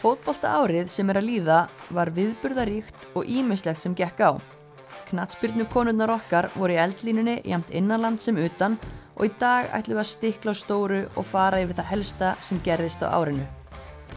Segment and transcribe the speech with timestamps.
[0.00, 1.56] Fótbolta árið sem er að líða
[1.92, 4.32] var viðburðaríkt og ímislegt sem gekk á.
[5.10, 8.78] Knatsbyrnu konurnar okkar voru í eldlínunni jæmt innanland sem utan
[9.18, 12.62] og í dag ætlum við að stikla á stóru og fara yfir það helsta sem
[12.64, 13.44] gerðist á árinu.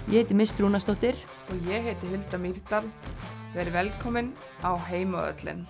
[0.08, 1.20] Ég heiti Mist Rúnastóttir.
[1.52, 2.88] Og ég heiti Hulda Mýrdal.
[3.52, 4.32] Verið velkomin
[4.64, 5.68] á Heimaöllin.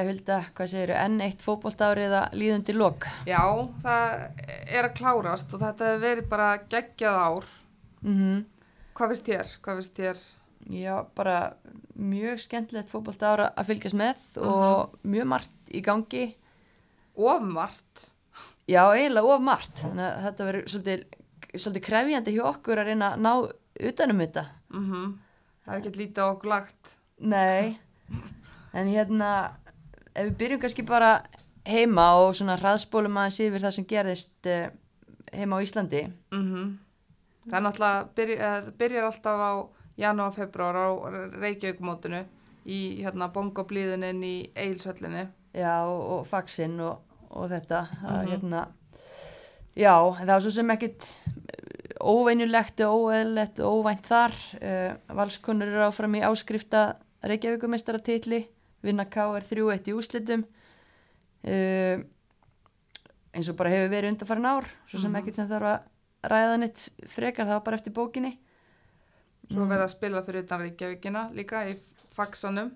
[0.00, 0.94] Já, Hulda, hvað segir þú?
[0.96, 3.04] Enn eitt fótbolta árið að líðundi lok.
[3.28, 3.42] Já,
[3.82, 4.14] það
[4.64, 7.50] er að klárast og þetta hefur verið bara geggjað ár.
[8.00, 8.38] Mm
[8.96, 9.50] Hvað finnst þér?
[9.64, 10.22] Hvað finnst þér?
[10.72, 11.36] Já, bara
[12.00, 16.24] mjög skemmtilegt fótbolta ára að fylgjast með og mjög margt í gangi.
[17.20, 18.06] Ofmart.
[18.68, 19.84] Já, eiginlega of margt.
[19.84, 21.04] Þannig að þetta verður svolítið,
[21.52, 23.32] svolítið krefjandi hjá okkur að reyna að ná
[23.92, 24.46] utanum þetta.
[24.72, 25.18] Mm
[25.60, 26.94] Það er ekki lítið okkur lagt.
[27.20, 27.76] Nei,
[28.72, 29.32] en hérna,
[30.20, 31.10] ef við byrjum kannski bara
[31.68, 34.70] heima og svona hraðspólum aðeins yfir það sem gerðist eh,
[35.32, 36.04] heima á Íslandi.
[36.34, 36.78] Mm
[37.50, 39.52] Það er náttúrulega, byrj, eh, byrjar alltaf á
[39.98, 40.88] janúar, februar á
[41.40, 42.20] Reykjavíkumótinu
[42.68, 45.24] í hérna bongoblíðunin í Eilsöllinni.
[45.56, 47.00] Já, og, og faxinn og,
[47.30, 47.80] og þetta.
[48.04, 48.28] að, Mhm.
[48.30, 48.66] hérna,
[49.74, 51.08] já, það var svo sem ekkit
[52.00, 54.36] óveinulegt og óeðlegt og óvænt þar.
[54.60, 56.84] Uh, Valskonur eru áfram í áskrifta
[57.24, 58.44] Reykjavíkumestaratitli,
[58.82, 59.42] vinna K.R.
[59.44, 60.44] 3-1 í úslitum.
[61.44, 62.02] Uh,
[63.32, 65.20] eins og bara hefur verið undanfærin ár, svo sem Mhm.
[65.22, 68.38] ekkit sem þarf að ræða neitt frekar, það var bara eftir bókinni.
[69.50, 71.76] Svo verið að spila fyrir utan Reykjavíkina líka í
[72.14, 72.70] Faxanum.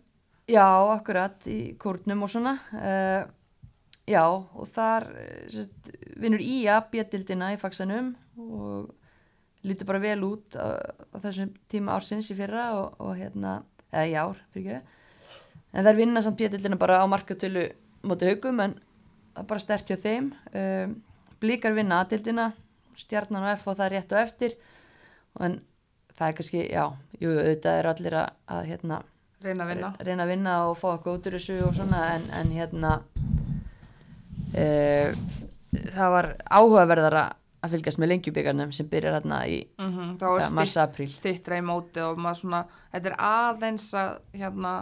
[0.49, 2.59] Já, akkurat, í kórnum og svona.
[2.73, 3.25] Uh,
[4.07, 8.91] já, og þar eh, sest, vinnur Ía bjöldildina í faxanum og
[9.65, 14.05] lítur bara vel út á, á þessum tíma ársins í fyrra og, og hérna, eða
[14.11, 14.87] í ár, fyrir ekki.
[15.75, 17.67] En þær vinna samt bjöldildina bara á markatölu
[18.07, 18.77] móti haugum, en
[19.35, 20.31] það er bara stert hjá þeim.
[20.55, 20.99] Um,
[21.43, 22.51] blíkar vinna aðdildina,
[22.99, 24.55] stjarnan og F og það er rétt og eftir.
[25.43, 25.59] En
[26.15, 26.85] það er kannski, já,
[27.19, 29.01] jú, auðvitað er allir að, að hérna,
[29.45, 29.89] Reyna að vinna.
[30.01, 32.93] reyna að vinna og fá eitthvað út úr þessu og svona en, en hérna
[34.55, 35.25] uh,
[35.91, 37.25] það var áhugaverðara
[37.65, 41.59] að fylgjast með lengjubíkarnum sem byrjar hérna í Mm er ja, ja, mars apríl stittra
[41.59, 44.73] í móti og maður svona, þetta er aðeins að hérna,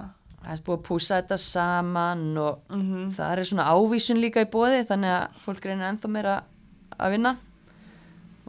[0.42, 4.48] það er búið að púsa þetta saman og mm það er svona ávísun líka í
[4.50, 6.36] bóði þannig að fólk reynir ennþá meira
[6.98, 7.36] að vinna.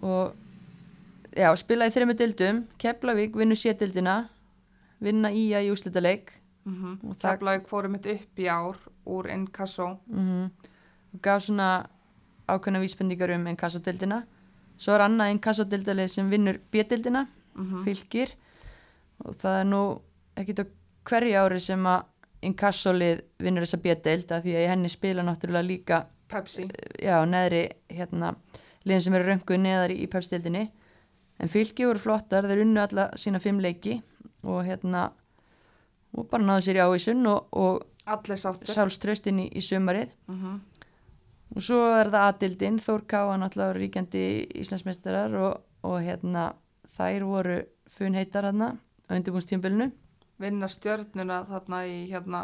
[0.04, 0.34] Og
[1.38, 4.18] já, spila í þrejum dildum Keflavík vinnur sétildina
[5.04, 6.34] vinna í að í úslitaleik
[6.66, 10.00] mm það- Keflavík fórum mitt upp í ár úr Inkasso.
[10.08, 10.52] mm
[11.14, 11.86] og gaf svona
[12.50, 14.24] ákveðna vísbendingar um inkassodildina
[14.82, 18.32] svo er annað inkassodildalið sem vinnur B-dildina, Mm fylgir
[19.24, 19.82] og það er nú
[20.36, 20.66] ekkit á
[21.08, 22.10] hverju ári sem að
[22.44, 26.00] inkassolið vinnur þessa B-dild af því að henni spila náttúrulega líka
[26.32, 26.66] Pepsi.
[27.00, 28.34] já, neðri hérna,
[28.84, 30.64] liðin sem eru rönguð neðar í, pepsdildinni
[31.40, 34.00] en fylgi voru flottar, þeir unnu alla sína fimm leiki
[34.44, 35.12] og hérna
[36.14, 40.12] og bara náðu sér í ávísun og, og sálströstin í, í sumarið.
[40.28, 40.62] Mm
[41.54, 44.24] og svo er það aðdildin Þór Káa náttúrulega ríkjandi
[44.58, 46.48] Íslandsmeistarar og, og hérna
[46.98, 47.58] þær voru
[47.94, 48.72] funheitar hérna
[49.06, 49.92] á undirbúnstímbilinu
[50.44, 52.44] Vinna stjörnuna þarna í hérna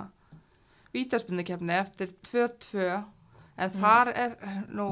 [0.93, 2.89] vítaspindukefni eftir 2-2
[3.59, 4.35] en þar er
[4.71, 4.89] nú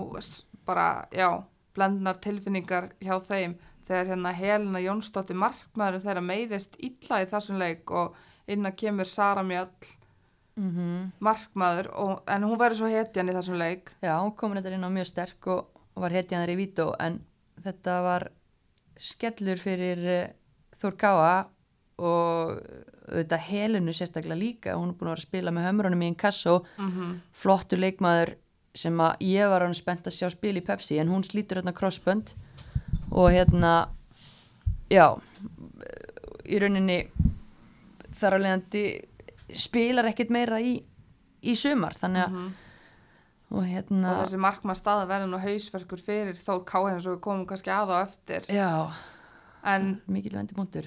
[0.68, 1.30] bara, já,
[1.76, 3.56] blendnar tilfinningar hjá þeim.
[3.88, 8.18] Þegar hérna Helena Jónsdóttir markmaðurinn þeirra meiðist illa í þessum leik og
[8.52, 9.70] innan kemur Sara Mjöll
[10.58, 11.12] mm -hmm.
[11.20, 13.94] markmaður og, en hún verður svo hetjan í þessum leik.
[14.02, 16.96] Já, hún komin þetta inn á mjög sterk og, og var hetjan þar í vító
[17.00, 17.22] en
[17.64, 18.32] þetta var
[18.98, 20.30] skellur fyrir uh,
[20.82, 21.46] Þór Káa
[21.98, 22.60] og
[23.08, 26.58] þetta helinu sérstaklega líka hún er búin að vera að spila með hömrunum í Inkasso
[26.78, 27.16] mm -hmm.
[27.34, 28.36] flottur leikmaður
[28.76, 31.74] sem að ég var hann spennt að sjá spil í Pepsi en hún slítur hérna
[31.74, 32.34] crossbönd
[33.12, 33.90] og hérna
[34.90, 35.18] já
[36.46, 37.08] í rauninni
[38.18, 38.86] þar að leiðandi
[39.56, 40.84] spilar ekkit meira í,
[41.42, 42.38] í sumar þannig að
[43.48, 47.22] og hérna og þessi markmað staða verður nú hausverkur fyrir Þór Káhen eins og við
[47.24, 48.72] komum kannski að á eftir já,
[49.68, 49.90] en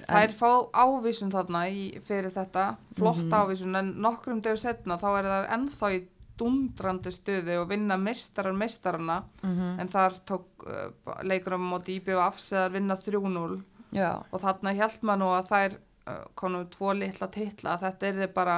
[0.07, 2.65] þær fá ávísun þarna í, fyrir þetta
[2.97, 6.01] flott ávísun en nokkrum dögur setna þá er það ennþá í
[6.41, 10.89] dundrandi stuði og vinna mistarar mistarana mm en þar tók uh,
[11.23, 13.61] leikur á móti IBF seðar vinna 3-0
[13.93, 18.07] já, og þarna held maður nú að þær uh, konum tvo litla titla að þetta
[18.07, 18.57] er þið bara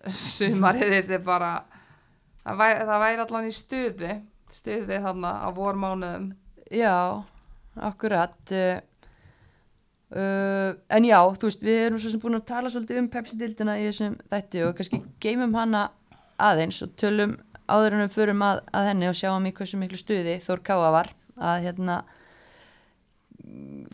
[0.34, 1.50] sumarið er þið bara
[2.44, 4.14] það væri, það væri allan í stuði
[4.50, 6.30] stuði þarna á vormánuðum.
[6.70, 7.22] Já
[7.80, 8.52] akkurat
[10.12, 13.08] uh, uh, en já, þú veist, við erum svo sem búin að tala svolítið um
[13.12, 15.84] Pepsi-dildina í þessum þætti og kannski geymum hana
[16.40, 17.36] aðeins og tölum
[17.70, 20.90] áður en við förum að, að henni og sjáum í hversu miklu stuði Þór Káa
[20.94, 22.00] var að hérna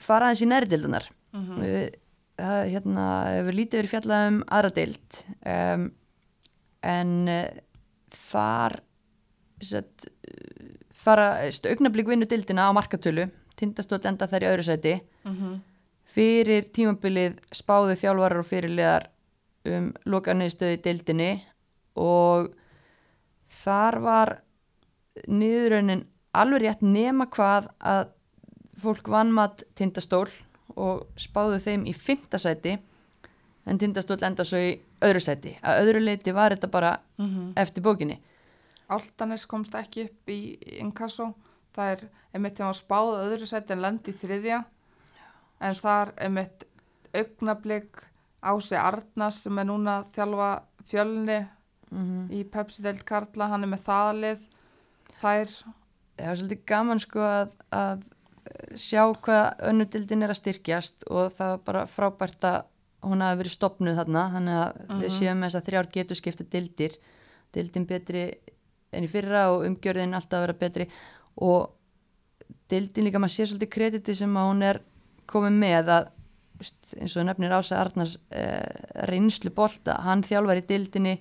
[0.02, 1.56] fara aðeins í næri dildunar Mhm.
[1.60, 1.94] við,
[2.40, 3.04] það hérna
[3.34, 5.18] hefur lítið verið fjallað um aðra dild
[5.52, 5.84] um,
[6.86, 7.48] en uh,
[8.30, 8.76] þar
[9.60, 10.06] set,
[10.92, 15.60] fara augnablík vinnu dildina á markatölu tindastótt enda þær í öðru sæti Mhm.
[16.16, 19.06] Fyrir tímabilið spáðu þjálfarar og fyrirliðar
[19.68, 21.30] um lokaðniðstöðu í dildinni
[22.00, 22.50] og
[23.62, 24.32] þar var
[25.28, 26.04] niðurraunin
[26.36, 28.10] alveg rétt nema hvað að
[28.80, 30.26] fólk vannmatt tindastól
[30.76, 32.76] og spáðu þeim í fymta sæti
[33.66, 34.74] en tindastól enda svo í
[35.04, 35.54] öðru sæti.
[35.64, 37.52] Að öðru leiti var þetta bara Mhm.
[37.56, 38.18] eftir bókinni.
[38.88, 41.34] Áltanes komst ekki upp í inkasso.
[41.74, 44.64] Það er einmitt þegar hann spáð öðru sæti en lendi í þriðja
[45.60, 46.66] en þar einmitt
[47.16, 48.02] augnablik
[48.46, 50.50] Ási Arnars sem er núna að þjálfa
[50.86, 51.38] fjölni
[51.90, 54.40] mm í Pepsi-deild Karla, hann er með þaðlið
[55.20, 55.52] þær,
[56.18, 58.02] það er svolítið gaman sko að, að
[58.78, 62.58] sjá hvað önnudildin er að styrkjast og það var bara frábært að
[63.06, 65.14] hún hafi verið stopnuð þarna þannig að við Mhm.
[65.18, 66.96] séum þess að þrjár getur skipta dildir
[67.54, 68.24] dildin betri
[68.92, 70.88] en í fyrra og umgjörðin alltaf að vera betri
[71.36, 71.70] og
[72.70, 74.80] dildin líka maður sé svolítið krediti sem að hún er
[75.30, 76.12] komið með að
[76.96, 78.62] eins og nefnir Ása Arnars eh,
[79.10, 81.16] reynslu bolta, hann þjálfar í dildinni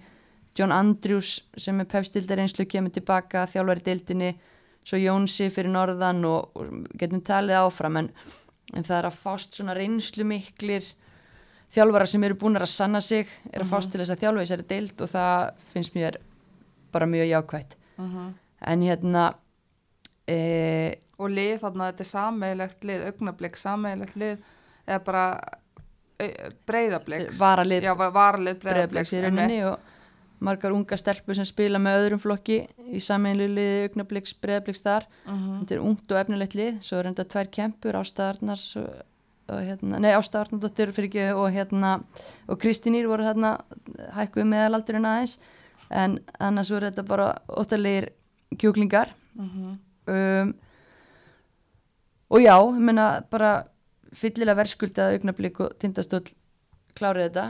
[0.55, 4.29] John Andrews sem er pefstildar reynslu kemur tilbaka þjálfar í dildinni
[4.85, 8.11] svo Jónsi fyrir norðan og, og getum talið áfram en,
[8.71, 10.87] en það er að fást svona reynslu miklir
[11.75, 14.45] þjálfarar sem eru búin að sanna sig er að fást til þess að þjálfa í
[14.45, 16.19] þessari deild og það finnst mér
[16.95, 17.77] bara mjög jákvætt.
[17.99, 18.31] Uh
[18.65, 19.33] en hérna
[20.27, 20.37] e,
[21.19, 24.37] og lið þarna þetta er sameigilegt lið, augnablik sameigilegt lið
[24.85, 25.25] eða bara
[26.69, 29.91] breyðablik varalið já, va- varalið breyðablegs breyðablik í rauninni og
[30.45, 32.57] margar unga stelpur sem spila með öðrum flokki
[32.95, 35.05] í sameinlu liði augnabliks breyðabliks þar.
[35.25, 38.65] Þetta er ungt og efnilegt lið svo er enda tvær kempur Ástaðarnars
[39.47, 40.91] hérna, nei Ástaðarnardóttir
[41.35, 41.93] og hérna
[42.47, 43.55] og Kristínýr voru hérna
[44.17, 45.37] hækkuð meðalaldurinn aðeins.
[45.89, 48.11] En annars voru þetta bara óttalegir
[48.59, 49.11] kjúklingar
[50.11, 50.53] um,
[52.29, 53.53] og já, ég meina bara
[54.15, 56.25] fyllilega verðskuldað augnablík og tindastóll
[56.97, 57.47] klárið þetta.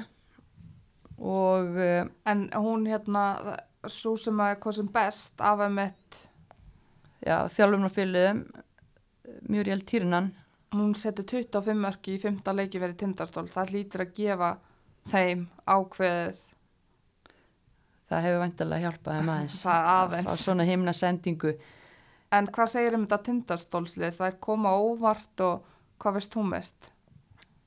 [1.21, 3.25] Og uh, en hún hérna
[3.91, 6.23] svo sem að hvað sem best af að mitt
[7.21, 8.41] já, þjálfum og fylgum
[9.49, 10.33] Muriel Týrnan
[10.75, 12.41] hún setur 25 mörki í 5.
[12.55, 14.51] leiki verið tindastól, það hlýtur að gefa
[15.11, 16.43] þeim ákveðið.
[18.05, 21.55] Það hefur vantilega hjálpað þeim aðeins Það á svona himna sendingu
[22.37, 25.63] en hvað segir um þetta tindastólslið það er koma óvart og
[26.01, 26.91] hvað veist þú mest?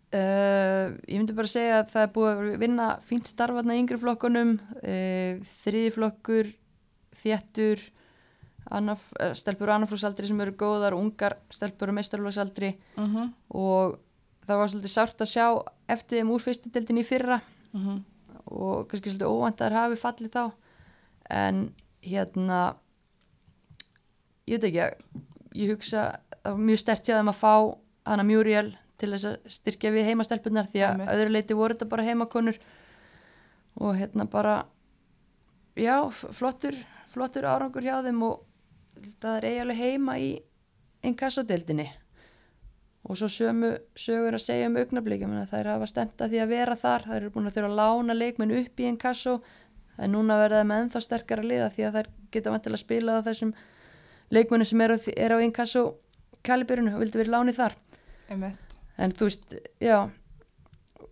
[0.08, 3.98] Uh, ég myndi bara segja að það er búið að vinna fínt starfarna í yngri
[4.00, 5.32] flokkunum uh,
[5.64, 6.48] þriði flokkur
[7.20, 7.82] þéttur
[8.72, 13.28] annaf, uh, stelpur á annaflóksaldri sem eru góðar ungar stelpur á meistarflóksaldri Uh -huh.
[13.52, 13.98] og
[14.48, 15.46] það var svolítið sárt að sjá
[15.88, 17.40] eftir þeim úr fyrstu deildin í fyrra
[17.74, 18.02] Uh -huh.
[18.46, 20.52] og kannski svolítið óvænt að þær hafi fallið þá
[21.30, 22.76] en hérna
[24.48, 25.24] ég veit ekki
[25.58, 26.08] ég hugsa
[26.56, 27.52] mjög stert hjá þeim að fá
[28.08, 32.06] hana Muriel til þess að styrkja við heimastelpunar því að öðru leiti voru þetta bara
[32.08, 32.58] heimakonur.
[33.78, 34.56] Og hérna bara
[35.78, 36.74] já, flottur
[37.12, 38.42] flottur árangur hjá þeim og
[39.22, 40.28] það er eiginlega heima í
[41.06, 41.86] inkassodeildinni.
[43.08, 46.42] Og svo sömu sögur að segja um augnablíkjum það er að hafa stemt að því
[46.42, 47.06] að vera þar.
[47.06, 49.38] Það eru búin að þurfa að lána leikmenn upp í inkasso.
[49.98, 53.18] En núna verða það með ennþá sterkara liða því að þær geta vantilega að spila
[53.18, 53.54] á þessum
[54.34, 55.84] leikmennu sem eru er á inkasso
[56.46, 57.74] kalibyrinu og vildi verið láni þar.
[58.28, 58.78] Einmitt.
[58.98, 60.10] en þú veist, já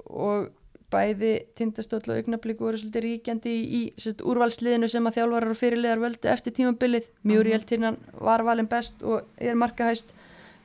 [0.07, 0.51] og
[0.93, 5.59] bæði tindastóll og augnablík voru svolítið ríkjandi í, í sérst, úrvalsliðinu sem að þjálfarar og
[5.59, 7.09] fyrirliðar völdu eftir tímabilið.
[7.27, 10.13] Muriel Tinnan var valin best og er markahæst.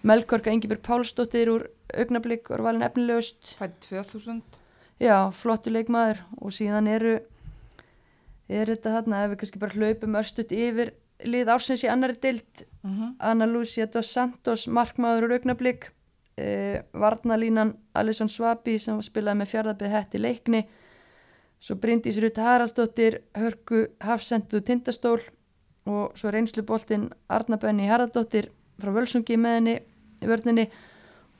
[0.06, 3.56] Melkorka Ingibjörg Pálsdóttir úr augnablík og valin efnilegust.
[3.58, 4.42] Fætt 2000
[5.02, 7.18] já, flottu leikmaður og síðan eru
[8.52, 10.94] er þetta þarna ef við kannski bara hlaupum örstuðt yfir
[11.26, 13.16] lið ársins í annari dild uh -huh.
[13.20, 15.92] Anna Lucia dos Santos markmaður úr augnablík
[16.38, 20.68] eh, Varnalínan Alisson Svabi sem spilaði með fjárðabið hætti leikni
[21.60, 25.20] svo Bryndís Rutt Haraldsdóttir Hörku Hafsendu Tindastól
[25.86, 28.50] og svo reynsluboltinn Arna Benni Haraldóttir
[28.82, 29.76] frá Völsungi með henni
[30.22, 30.70] í vörninni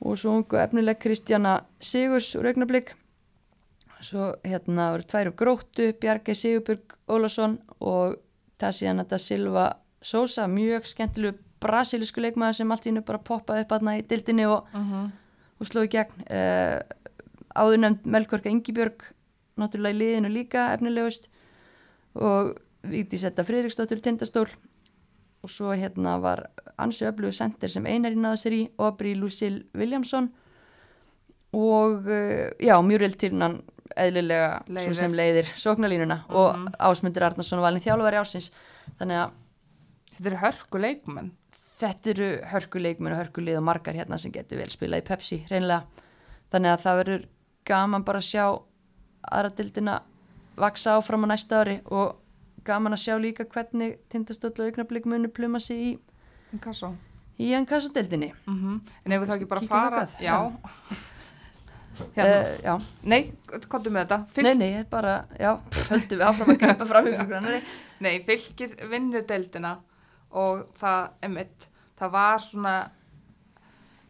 [0.02, 2.94] og svo ungu efnileg Kristjana Sigurs úr augnablík
[4.02, 8.18] svo hérna voru tvær úr gróttu Bjargei Sigurbjörg Ólafsson og
[8.62, 9.66] Tassiana da Silva
[10.02, 14.46] Sosa, mjög skemmtilegu brasilisku leikmaður sem allt í hennu bara poppaði upp aðna í dildinni
[14.50, 15.10] og, Uh -huh.
[15.60, 16.26] og og sló í gegn.
[16.26, 16.80] Uh,
[17.54, 19.12] áður nefnd Melkorka Ingibjörg
[19.60, 21.28] náttúrulega í liðinu líka efnilegust.
[22.14, 24.48] Og Víti Setta Friðriksdóttur í tindastól.
[25.42, 30.32] Og svo hérna var ansi öflugu sendir sem einari náða sér í Aubrey Lucille Williamson.
[31.52, 33.62] Og uh, já, Muriel Tyrnan
[33.96, 34.84] eðlilega Leiðir.
[34.86, 36.74] svo sem leiðir sóknalínuna og Mhm.
[36.78, 38.50] Ásmundur Arnarsson og valin þjálfari ásins
[39.00, 39.30] þannig að
[40.12, 41.30] Þetta eru hörku leikmenn.
[41.80, 45.84] þetta eru hörkuleikminn og hörkulið og margar hérna sem getur vel spilað í Pepsi reynlega
[46.52, 47.24] þannig að það verður
[47.64, 48.62] gaman bara að sjá
[49.32, 50.00] aðra dildina
[50.56, 52.16] vaksa áfram á næsta ári og
[52.64, 55.98] gaman að sjá líka hvernig tindastöld og augnablík munu pluma sig í,
[56.52, 56.94] Inkasso.
[57.40, 60.06] í enn kassodildinni Mm En ef við þá ekki bara Kíkjum fara...
[60.20, 60.52] Já.
[61.98, 62.40] uh, Hérna.
[62.64, 63.20] já, Nei,
[63.52, 64.18] hvað með þetta?
[64.36, 64.48] Fylk...
[64.48, 65.52] nei, nei, bara já,
[65.90, 67.62] höldum við áfram að greipa fram í fyrgrannari
[68.02, 69.76] Nei, fylkið vinnur deildina
[70.32, 71.68] og það, emitt,
[72.00, 72.76] það var svona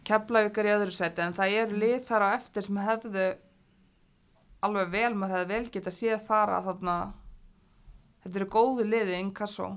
[0.07, 3.27] keflavíkar í öðru seti en það eru lið þar á eftir sem hefðu
[4.63, 6.97] alveg vel, maður hefði vel geta séð fara þarna.
[8.23, 9.73] Þetta eru góðu liði inkasso.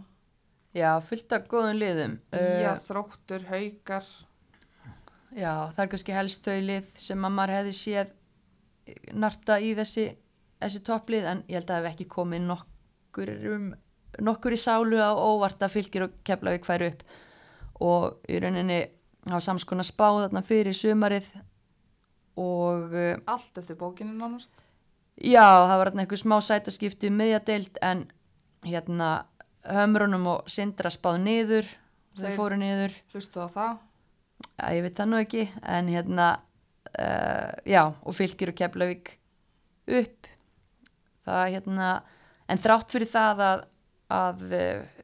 [0.76, 2.18] Já, fullt af góðum liðum.
[2.36, 4.10] Ía, uh, þróttur, haukar
[5.36, 8.14] já, það er kannski helst þau lið sem að maður hefði séð
[9.18, 10.06] narta í þessi,
[10.62, 13.70] þessi topplið en ég held að það hef ekki komið nokkur, um,
[14.30, 17.02] nokkur í sálu á óvart að fylgir og Keflavík færi upp.
[17.84, 18.78] Og í rauninni
[19.28, 21.28] hafa samskona spáð þarna fyrir sumarið
[22.40, 24.52] og uh, allt eftir bókinu nánast.
[25.16, 28.06] Já, það var einhver smá sætaskipti um miðjadeild en
[28.68, 29.10] hérna
[29.66, 31.70] hömrunum og sindra spáð niður
[32.16, 32.98] þau Þeir- fóru niður.
[33.14, 33.78] hlustu á það
[34.56, 36.28] Já, ég veit það nú ekki, en hérna,
[36.96, 39.16] uh, já, og fylgir og Keflavík
[40.00, 40.30] upp.
[41.26, 41.90] Það, hérna,
[42.48, 43.66] en þrátt fyrir það að,
[44.16, 45.02] að uh,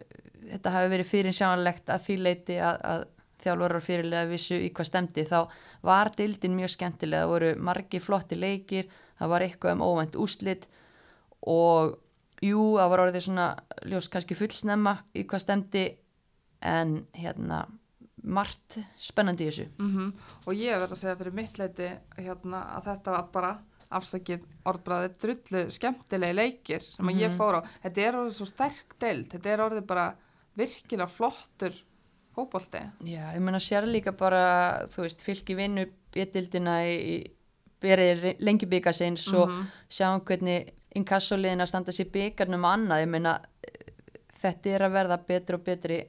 [0.52, 3.04] þetta hafi verið fyrir sjánlegt að því leiti að, að
[3.42, 5.40] þjálfarar fyrirlega vissu í hvað stemdi, þá
[5.88, 8.90] var dildin mjög skemmtilega, það voru margi flotti leikir,
[9.20, 10.68] það var eitthvað um óvænt úslit
[11.50, 11.98] og
[12.46, 13.48] jú, það var orðið svona
[13.90, 15.86] ljós kannski fullsnemma í hvað stemdi,
[16.62, 17.64] en hérna,
[18.24, 19.68] margt spennandi í þessu.
[19.80, 20.14] Mm
[20.46, 23.52] og ég verð að segja fyrir mitt leiti hérna, að þetta var bara
[23.92, 27.62] afsakið orðbræði drullu skemmtilegi leikir sem að ég fór á.
[27.84, 29.28] Þetta er orðið svo sterk deild.
[29.34, 30.06] Þetta er orðið bara
[30.56, 31.74] virkilega flottur
[32.36, 32.80] fótbolti.
[33.04, 37.32] Já, ég meina sér líka bara þú veist, fylki vinnu bétildina í, í
[37.82, 39.66] berið lengi byggasins og Mhm.
[39.90, 43.42] sjáum hvernig inkassoliðin að standa sér byggarnum annað, ég meina
[44.42, 46.00] þetta er að verða betri og betri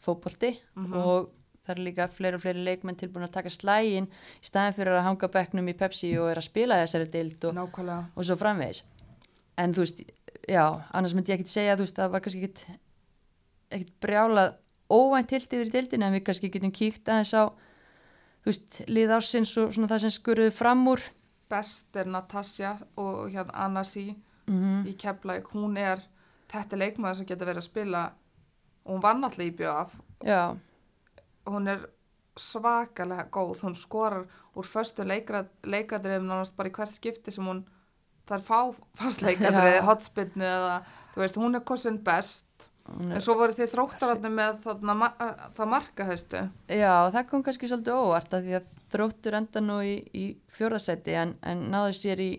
[0.00, 0.94] fótbolti Mhm.
[0.96, 1.30] og
[1.66, 5.06] það er líka fleiri og fleiri leikmenn tilbúin að taka slægin í staðin fyrir að
[5.06, 7.78] hanga á bekknum í Pepsi og er að spila þessari deild og,
[8.16, 8.82] og svo framvegis.
[9.60, 10.02] En þú veist,
[10.48, 12.64] já, annars myndi ég ekkit segja þú veist, það var kannski ekkit
[13.72, 14.56] ekkit brjálað
[14.92, 17.44] óvænt hilt yfir í deildina en við kannski getum kíkt aðeins á
[18.42, 21.04] þú veist, lið ásins og svona það sem skuruðu fram úr.
[21.52, 24.10] Best er Natasja og hérna Anasi
[24.50, 26.00] mm í Keflæk, hún er
[26.50, 28.02] þetta leikmaður sem getur verið að spila
[28.82, 29.94] og hún var náttúrulega í bjöf
[30.26, 30.40] já,
[31.46, 31.86] hún er
[32.38, 34.24] svakalega góð, hún skorar
[34.56, 37.64] úr förstu leikadriðum nánast bara í hvert skipti sem hún
[38.28, 38.58] það fá
[39.00, 39.84] fast leikadriði, Já.
[39.88, 40.76] hotspinnu eða,
[41.14, 42.46] þú veist, hún er kosin best.
[42.92, 45.12] En svo voru þið þróttararnir með þarna, ma-
[45.54, 49.92] það markahaustu já, það kom kannski svolítið óvart að því að þróttur enda nú í,
[50.18, 52.30] í fjórðasæti en, en náðu sér í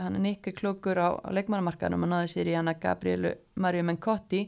[0.00, 4.46] hann er nikki klókur á, á leikmannamarkaðnum og náðu sér í hana Gabrielu Mario Mencotti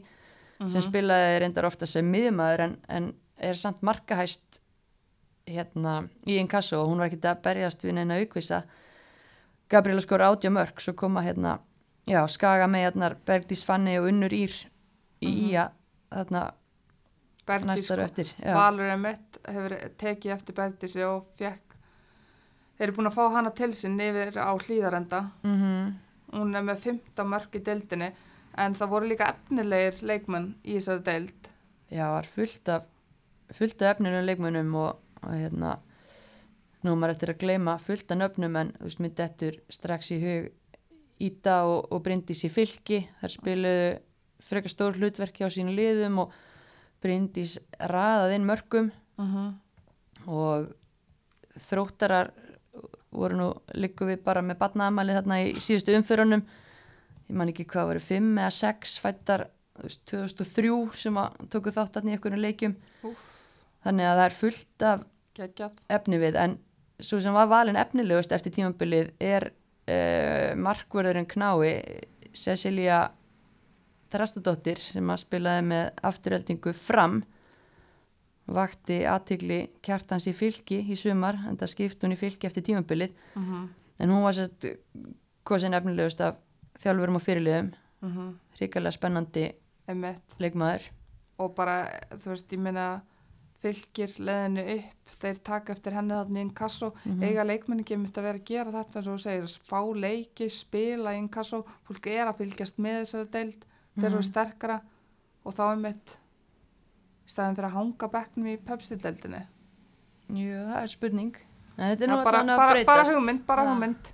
[0.63, 3.11] sem spilaði reyndar ofta sem miðjumæður en, en
[3.43, 4.59] er samt markahæst
[5.49, 5.97] hérna
[6.27, 8.61] í Inkasso og hún var ekkert að berjast við neina aukvisa.
[9.71, 11.57] Gabriela skor átja mörg svo koma hérna,
[12.07, 14.53] já, skaga með hérna Bergdís Fanni og Unnur Ír
[15.23, 15.49] í Mhm.
[15.49, 15.69] Ía
[16.11, 16.43] þarna
[17.47, 18.53] Bergdís, sko.
[18.55, 21.75] Valur Emmett hefur tekið eftir Bergdísi og fekk
[22.77, 25.93] þeir eru búin að fá hana til sinn yfir á hlýðarenda mm
[26.33, 28.07] hún er með 15 mörg í deildinni
[28.57, 31.49] en það voru líka efnilegir leikmenn í þessari deild.
[31.93, 32.87] Já, var fullt af
[33.57, 35.77] fullt af efninu leikmunum og, og hérna
[36.83, 40.19] nú maður eftir að gleyma fullt af nöfnum en þú veist, mitt eftir strax í
[40.23, 40.51] hug
[41.23, 43.83] Íta og, og Bryndís í fylki þær spiluðu
[44.43, 46.33] frekar stór hlutverki á sínu liðum og
[47.03, 49.53] Bryndís raðað inn mörgum uh -huh.
[50.27, 50.73] og
[51.69, 52.31] þróttarar
[53.11, 56.43] voru nú líku við bara með batnaðamæli þarna í síðustu umfyrunum
[57.29, 61.71] ég man ekki hvað voru, fimm eða sex fættar þú veist, 2003 sem að tóku
[61.71, 63.32] þátt þarna í einhvern leikjum Úff.
[63.83, 65.03] Þannig að það er fullt af
[65.37, 65.75] geggjað.
[65.97, 66.57] efni við en
[67.03, 72.01] svo sem var valin efnilegust eftir tímabilið er uh, markvörðurinn knái
[72.33, 73.05] Cecilia
[74.13, 77.23] Trastadóttir sem að spilaði með afturheldingu fram.
[78.53, 83.13] Vakti aðtigli kjartans í fylki í sumar en það skipt hún í fylki eftir tímabilið.
[83.39, 83.63] Mhm,
[83.99, 84.67] en hún var sett
[85.43, 86.37] kosin efnilegust af
[86.83, 87.71] þjálfurum og fyrirliðum.
[88.03, 89.47] Mhm, hrikalega spennandi
[89.87, 90.37] einmitt.
[90.39, 90.89] leikmaður.
[91.39, 93.01] Og bara, þú veist, ég meina
[93.63, 97.23] fylgir leðinu upp þeir taka eftir henni þarna í inkasso Mhm.
[97.23, 100.49] eiga leikmenni ekki mitt að vera að gera þetta eins og þú segir, fá leiki,
[100.51, 103.65] spila í inkasso, fólk er að fylgjast með þessari deild,
[103.97, 104.29] þeir eru Mhm.
[104.31, 104.81] sterkara
[105.45, 106.17] og þá er mitt
[107.27, 109.43] staðin fyrir að hanga bekknum í pepsi-deildinni
[110.33, 111.35] Jú, það er spurning
[111.77, 113.69] en þetta er nú Já, bara, að bara, bara breytast hugmynd, bara Já.
[113.73, 114.11] hugmynd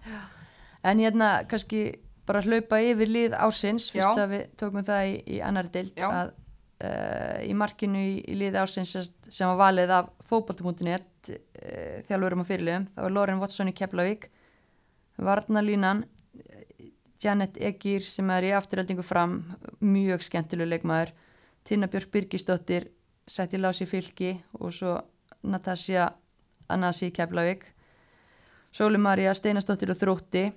[0.84, 1.82] en hérna kannski
[2.26, 4.26] bara hlaupa yfir lið ásins fyrst Já.
[4.26, 6.10] að við tókum það í, í annari deild Já.
[6.10, 6.32] að
[6.84, 12.50] uh, í markinu í, í lið ásins sem, var valið af fótbolti.net uh, þjálfurum og
[12.50, 12.90] fyrirliðum.
[12.96, 14.30] Það var Loren Watson í Keflavík
[15.20, 16.06] Varnalínan
[16.50, 16.92] eh,
[17.24, 19.42] Janet Egir sem er í afturöldingu fram
[19.84, 21.12] mjög skemmtilegu leikmaður.
[21.68, 22.88] Tina Björk Birgisdóttir
[23.30, 24.96] sett í lási fylki og svo
[25.44, 26.10] Natasja
[26.70, 27.66] Anasi í Keflavík.
[28.72, 30.50] Sóli Marja Steinastóttir og Þrótti.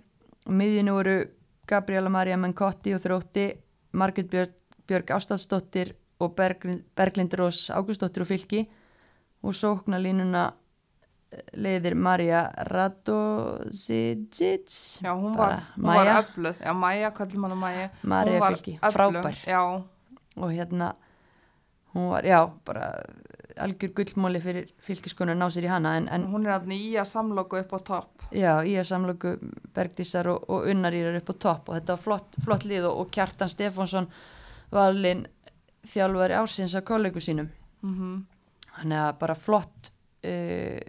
[0.52, 1.16] Miðjunu voru
[1.68, 3.46] Gabriela Maria Menkotti og Þrótti.
[3.92, 4.54] Margrit Björk,
[4.86, 8.60] Björk Ástadsdóttir og Berglind, Rós Ágústóttir og fylki
[9.42, 10.52] og sókna línuna
[11.56, 14.68] leiðir Marja Radosidzic
[15.02, 16.56] Já, hún var, hún var öfluð.
[16.60, 19.36] Já, Maja, kallum hann að Maja var Fylki, öflug, frábær.
[19.48, 19.62] Já,
[20.36, 20.94] og hérna
[21.94, 22.92] hún var, já, bara
[23.60, 26.94] algjör gullmóli fyrir fylkiskonu að ná sér í hana en, en hún er hann í
[26.96, 28.24] að samloku upp á topp.
[28.32, 29.34] Já, í að samlöku
[29.76, 31.68] Bergdísar og, og Unnarýrar upp á topp.
[31.68, 34.08] Og þetta var flott, flott lið og, og Kjartan Stefánsson
[34.72, 35.26] valinn
[35.86, 37.50] þjálfari ásins af kollegu sínum.
[37.82, 38.26] Mm
[38.72, 39.90] þannig að bara flott
[40.24, 40.80] uh,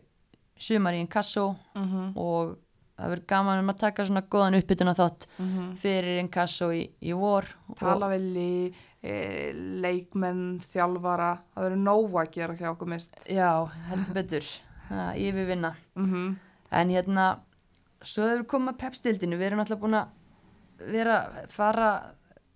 [0.55, 2.13] sumar í en kassó -hmm.
[2.15, 2.57] og
[2.95, 5.75] það verður gaman um að taka svona góðan uppbytuna þátt Mhm.
[5.75, 7.45] fyrir en kassó í, í vor
[7.75, 11.37] tala við lí, e, leikmenn, þjálfara.
[11.53, 14.43] Það verður nóg að gera hjá okkur mist já, heldur betur.
[14.89, 15.75] Það, yfirvinna.
[15.95, 16.35] Mm -hmm.
[16.71, 17.39] en hérna
[18.01, 20.07] svo hefur komað pepstildinu, við erum alltaf búin að
[20.91, 22.13] vera fara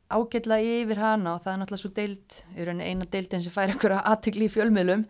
[0.07, 3.73] ágætlega yfir hana og það er náttúrulega svo deild, í rauninni eina deildin sem fær
[3.73, 5.03] eitthvað aðtikli í fjölmiðlum.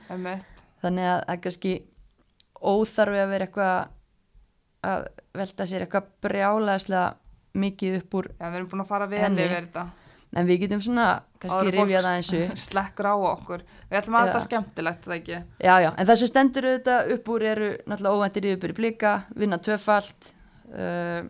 [0.82, 1.76] Þannig að það er kannski
[2.58, 3.78] óþarfi að vera eitthvað
[4.88, 7.08] að velta sér eitthvað brjálæðislega
[7.58, 9.88] mikið upp úr já, við erum búin að fara vel yfir þetta.
[10.38, 11.06] En við getum svona
[11.40, 12.62] kannski rifjað það eins upp.
[12.68, 13.64] slekkur á okkur.
[13.88, 15.40] Við ætlum að þetta skemmtilegt það ekki?
[15.64, 19.60] Já, já, en það sem stendur auðvitað upp úr eru náttúrulega óvæntir yfirbyrði blika, vinna
[19.64, 20.32] tvöfalt,
[20.74, 21.22] uh,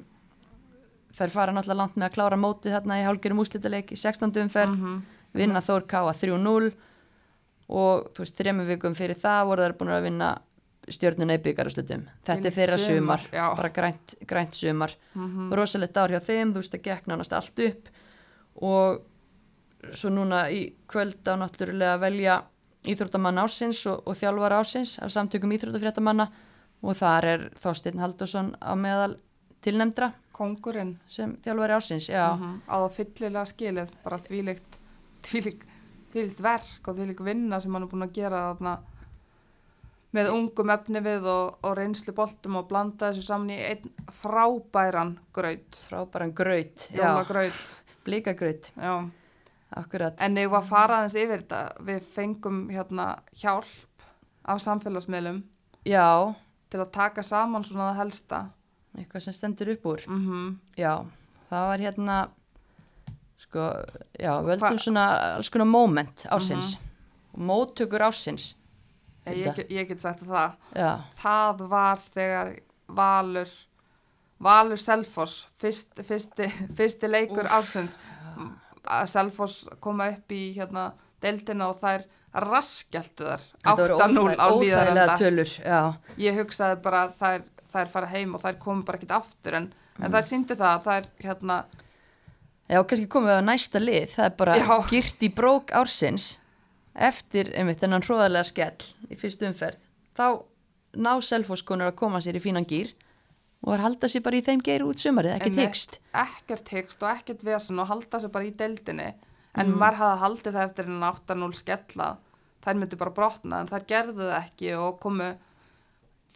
[1.18, 4.32] þær fara náttúrulega langt með að klára mótið þarna í hálgjörum úslítaleik í 16.
[4.44, 5.02] umferð, Mhm.
[5.34, 6.72] vinna Þór Káa 3-0
[7.70, 10.30] og þú veist, þremmu vikum fyrir það voru þær búin að vinna
[10.88, 12.06] stjörnuna í byggarúslutum.
[12.24, 14.94] Þetta er þeirra sumar, sumar, bara grænt, grænt sumar.
[15.16, 15.52] Mhm.
[15.54, 17.90] Rosalegt ár hjá þeim, þú veist, það gekk nánast allt upp
[18.62, 19.02] og
[19.92, 22.42] svo núna í kvöld á náttúrulega að velja
[22.86, 26.30] íþróttamann ásins og, og þjálfar ásins af samtökum íþróttafréttamanna
[26.84, 29.18] og þar er Þorsteinn Haldursson á meðal
[29.62, 32.62] tilnemdra kongurinn sem þjálfari ásins, já, Mhm.
[32.70, 34.78] á það fyllilega skilið bara þvílíkt,
[36.14, 38.78] þvílíkt verk og þvílíkt vinna sem hann er búin að gera þarna
[40.16, 45.18] með ungum efni við og, og reynslu boltum og blanda þessu saman í einn frábæran
[45.36, 45.82] graut.
[45.90, 47.84] Frábæran graut, já, jólagraut.
[48.08, 49.10] Blíkagraut, já.
[49.76, 50.16] akkurat.
[50.24, 51.62] en ef við að fara aðeins yfir þetta?
[51.84, 54.06] Við fengum hérna hjálp
[54.48, 55.42] af samfélagsmiðlum.
[55.86, 56.34] Já,
[56.72, 58.40] til að taka saman svona það helsta
[58.98, 60.94] eitthvað sem stendur upp úr, mm já,
[61.52, 62.18] það var hérna,
[63.46, 63.68] sko,
[64.20, 65.06] já, völdum Hva- svona
[65.36, 66.78] alls konar moment ásins,
[67.38, 68.56] móttökur ásins,
[69.28, 70.56] ég, ég, ég get sagt það.
[70.76, 72.54] Já, það var þegar
[72.88, 73.50] Valur
[74.40, 77.98] Valur Selfoss fyrst, fyrsti, fyrsti leikur ársins
[78.88, 82.06] að Selfoss koma upp í hérna deildina og þar
[83.64, 85.06] þetta voru 8-0 á líðarenda
[86.22, 87.46] ég hugsaði bara að þær,
[87.80, 89.70] þær fara heim og þær komu bara ekkit aftur en,
[90.02, 91.58] en þær síndi það að þær hérna
[92.68, 94.78] já, kannski komum við á næsta lið, það er bara Já.
[94.92, 96.28] girt í brók ársins
[96.98, 99.78] eftir, einmitt, þennan hróðarlega skell í fyrstu umferð,
[100.18, 100.42] þá
[100.98, 102.94] ná selfoskonur að koma sér í fínan gýr
[103.66, 105.64] og er halda sér bara í þeim geir út sumarið, ekki Einmitt.
[105.70, 106.00] tekst.
[106.14, 109.14] ekkert hyggst og ekkert vesen og halda sér bara í deildinni
[109.58, 109.78] en Mm.
[109.82, 112.08] maður hafði haldið það eftir en 8-0 skella
[112.66, 115.30] þær myndu bara brotna en þær gerðu það ekki og komu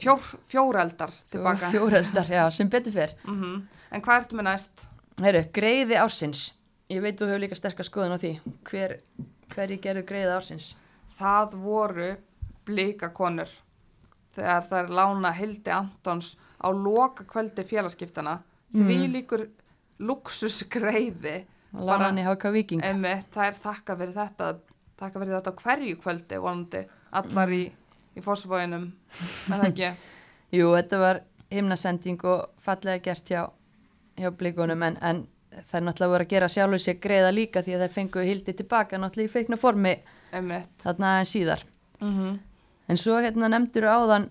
[0.01, 3.13] fjór, fjóreldar tilbaka Fjóreldar, já, sem betur fyrr.
[3.27, 3.61] mm
[3.91, 4.83] en hvað ertu með næst?
[5.21, 6.53] Heyru, greiði ársins.
[6.89, 8.29] Ég veit þú hefur líka sterkar skoðun á því.
[8.69, 8.93] Hver,
[9.51, 10.69] hverji gerðu greiði ársins?
[11.21, 12.07] það voru
[12.65, 13.49] blíkakonur
[14.33, 16.31] þegar þær lána Hildi Antons
[16.63, 18.39] á loka kvöldi félagskiptana
[18.73, 18.87] Mm.
[18.87, 19.41] því líkur
[19.99, 21.43] luxusgreiði
[21.79, 22.81] Lánan í HK Viking.
[22.81, 24.47] Það er þakka fyrir þetta
[24.99, 26.81] þakka fyrir þetta hverju kvöldi vonandi
[27.19, 27.61] allar í,
[28.17, 29.91] í fósfóinum en það ekki?
[30.57, 31.21] Jú, þetta var
[31.51, 33.45] himnasending og fallega gert hjá,
[34.19, 37.75] hjá blikunum en, en það er náttúrulega voru að gera sjálfur sér greiða líka því
[37.75, 39.95] að þær fengu hildi tilbaka náttúrulega í feikna formi
[40.31, 40.71] einmitt.
[40.83, 41.67] þarna en síðar.
[41.99, 42.39] mm
[42.91, 44.25] En svo hérna nefndur áðan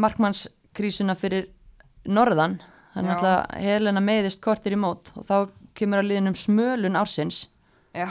[0.00, 1.50] markmannskrísuna fyrir
[2.08, 2.54] norðan,
[2.94, 5.34] þannig að Helena meiðist kortir í mót og þá
[5.76, 7.42] kemur að liðnum smölun ársins.
[7.92, 8.08] Já,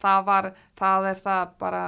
[0.00, 0.48] það var,
[0.80, 1.82] það er það bara,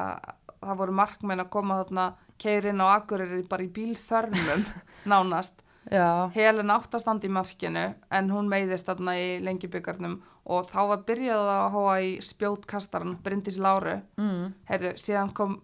[0.62, 2.06] það voru markmenn að koma þarna
[2.38, 4.64] keirin á Akureyri bara í bílförmum
[5.10, 5.62] nánast.
[5.88, 10.18] Já, Helen áttast í markinu en hún meiðist þarna í lengjubikarnum.
[10.48, 13.98] Og þá var byrjað að hóa í spjótkastaran Bryndís Láru.
[14.16, 15.58] mm, Heyrðu, síðan kom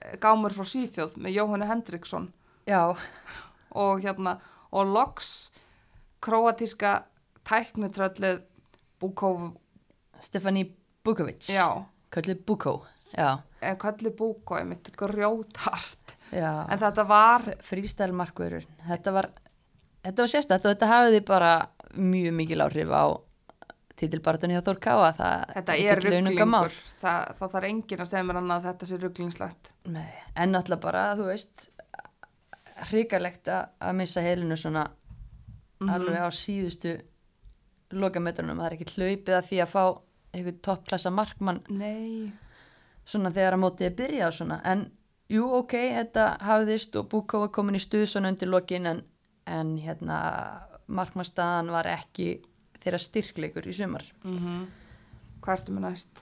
[0.00, 2.28] eh, gámur frá Svíþjóð með Jóhannu Hendriksson.
[2.66, 2.94] Já,
[3.74, 4.38] og hérna,
[4.72, 5.50] og loks
[6.24, 7.04] króatíska
[7.44, 8.42] tæknitröllið
[9.00, 9.52] Bukov,
[10.18, 10.64] Stefani
[11.04, 11.50] Bukovic.
[12.14, 12.78] Kallið Bukó,
[13.12, 13.38] já,
[13.70, 16.16] en kalli Bukov, ég mitt grjótart.
[16.32, 16.66] já.
[16.70, 19.30] En þetta var, frístælmarkverður þetta var,
[20.04, 21.52] þetta var sérstætt og þetta hafiði bara
[21.94, 23.04] mjög mikil áhrif á
[23.94, 28.40] titilbartunni hjá Þór Káa það þetta er rugglingur, það, það þarf enginn að segja mér
[28.40, 29.70] annað að þetta sé rugglingslegt.
[30.34, 31.68] En náttúrulega bara, þú veist
[32.90, 34.88] hrikalegt að missa heilinu svona
[35.80, 35.90] Mhm.
[35.90, 36.92] alveg á síðustu
[37.92, 39.82] lokametrunum, það er ekki hlaupið að því að fá
[40.34, 42.32] einhvern toppklassa markmann Nei.
[43.04, 44.86] Svona þegar að mótið er byrjað svona, en
[45.32, 49.02] jú, ok, þetta hafiðist og Búkó var komin í stuð svona undir lokin en,
[49.46, 50.18] en hérna
[50.86, 52.38] markmannstaðan var ekki
[52.82, 54.06] þeirra styrkleikur í sumar.
[54.24, 54.64] Mm
[55.44, 56.20] Hvað ertu með næst?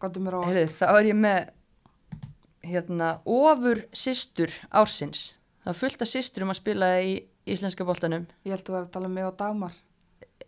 [0.00, 1.40] Gáttu mér á Heyrðu, þá er ég með
[2.64, 5.34] hérna ofur systur ársins.
[5.66, 7.10] Það fullt af systurum að spila í
[7.44, 8.24] íslenska boltanum.
[8.46, 9.76] Ég held að þú verður að tala um mig og Dagmar.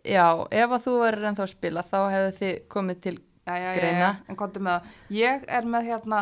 [0.01, 3.73] já, ef að þú verður ennþá að spila þá hefðu þið komið til Já, já,
[3.77, 4.09] Greina.
[4.27, 4.93] en gáttu með það.
[5.19, 6.21] Ég er með hérna,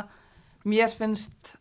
[0.68, 1.54] mér finnst,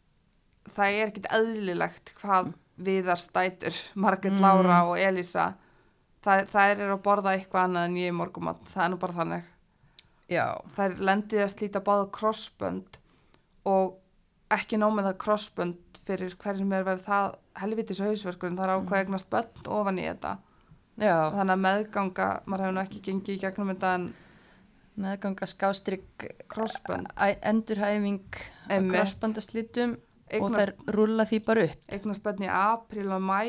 [0.75, 4.40] það er ekkit eðlilegt hvað viðar stætur, Margrét Mm.
[4.42, 5.53] Lára og Elísa,
[6.25, 9.12] það, það er að borða eitthvað annað en ég í morgumat, það er nú bara
[9.20, 9.42] þannig.
[10.33, 12.96] já, Það er lendið að slíta báða krossbönd
[13.68, 13.98] og
[14.51, 18.98] ekki nóg með það krossbönd fyrir hverjum er verið það helvitis hausverkurinn, það er ákveð
[19.05, 20.38] eignast börn ofan í þetta.
[20.98, 24.09] já Þannig að meðganga, maður hefur nú ekki gengið í gegnum þetta en
[25.03, 26.27] meðganga skástrygg
[27.43, 28.21] endurhæfing
[28.71, 28.93] Einmitt.
[28.95, 29.97] krossbandaslitum
[30.41, 33.41] og þær rúlla því bara upp eignast börn í apríl og mæ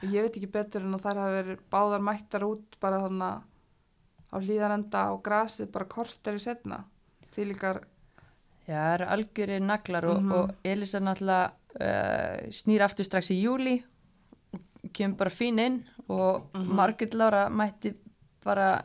[0.00, 3.42] og ég veit ekki betur en að þær hafa verið báðar mættar út bara þannig
[4.30, 6.84] á hlýðarenda og grasið bara korter í setna
[7.34, 7.80] því líkar,
[8.66, 10.32] já, það eru algjörir naglar og, Mhm.
[10.32, 13.82] og Elisa náttúrulega uh, snýr aftur strax í júli
[14.92, 16.72] kemur bara fín inn og Mhm.
[16.74, 17.94] Margrét Lára mætti
[18.44, 18.82] bara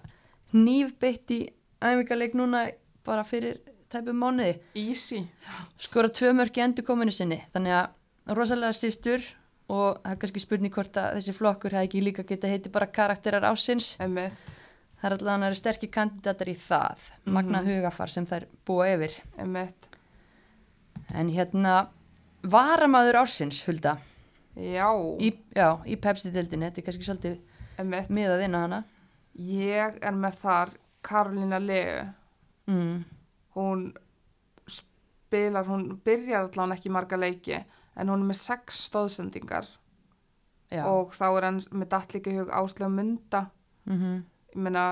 [0.53, 1.39] nýfbeitt í
[1.81, 2.65] æfingarleik núna
[3.05, 3.59] bara fyrir
[3.91, 4.59] tæpum mánuði.
[4.75, 5.23] Easy.
[5.77, 9.21] Skora tvö mörk í endurkominu sinni þannig að rosalega sýstur
[9.69, 12.85] og það er kannski spurning hvort að þessi flokkur hefði ekki líka geta heiti bara
[12.87, 14.33] karakterar ásins emitt,
[15.01, 17.69] það er allavega að eru sterkir kandidatar í það magnað Mhm.
[17.79, 19.13] hugafar sem þær búa yfir.
[19.37, 19.87] Emitt
[21.13, 21.87] en hérna
[22.43, 23.97] varamaður ásins Hulda.
[24.55, 24.87] Já,
[25.19, 25.33] í,
[25.85, 27.39] í Pepsi-dildinni, þetta er kannski svolítið
[27.81, 28.83] emitt miðað inn á hana.
[29.37, 30.69] Ég er með þar
[31.05, 32.03] Karolína Leu
[32.71, 32.99] mm.
[33.55, 33.87] hún
[34.67, 39.67] spilar, hún byrjar allan ekki marga leiki en hún er með sex stóðsendingar
[40.73, 43.45] já, og þá er hann með datlíki hug áslega mynda
[43.85, 44.23] mm
[44.55, 44.85] ég meina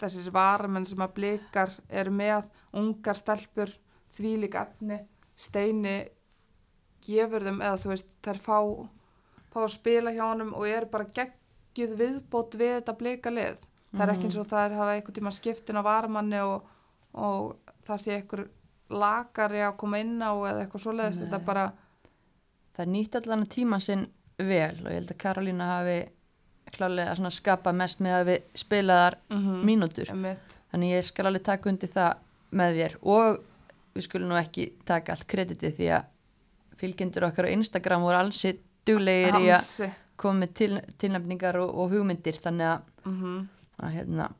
[0.00, 2.48] þessi varamenn sem að blikar eru með
[2.78, 3.70] ungar stelpur
[4.16, 5.02] þvílík efni.
[5.38, 5.98] Steini
[7.04, 8.58] gefur þeim eða þú veist þær fá,
[9.52, 13.60] fá að spila hjá honum og eru bara geggjuð viðbót við þetta blika lið
[13.92, 16.68] það er ekki eins og þær hafa einhvern tíma skiptin á varamanni og,
[17.14, 17.56] og
[17.88, 18.44] það sé einhver
[18.90, 21.18] lagari að koma inn á eða eitthvað svoleiðis.
[21.18, 21.24] Nei.
[21.26, 21.64] þetta er bara
[22.76, 24.06] það er nýtt allan að tíma sinn
[24.38, 25.98] vel og ég held að Karolína hafi
[26.76, 30.10] klálega svona skapa mest með að við spilaðar mm mínútur.
[30.12, 32.18] Einmitt, þannig ég skal alveg taka undir það
[32.60, 32.96] með þér.
[33.02, 33.38] Og
[33.96, 36.10] við skulum nú ekki taka allt krediti því að
[36.78, 38.42] fylgjendur okkar á Instagram voru alls
[38.86, 39.88] duglegir í að Hansi.
[40.16, 40.70] koma með til,
[41.02, 42.38] tilnefningar og, og hugmyndir.
[42.44, 43.48] Þannig að, Mhm.
[43.82, 44.30] Að hérna,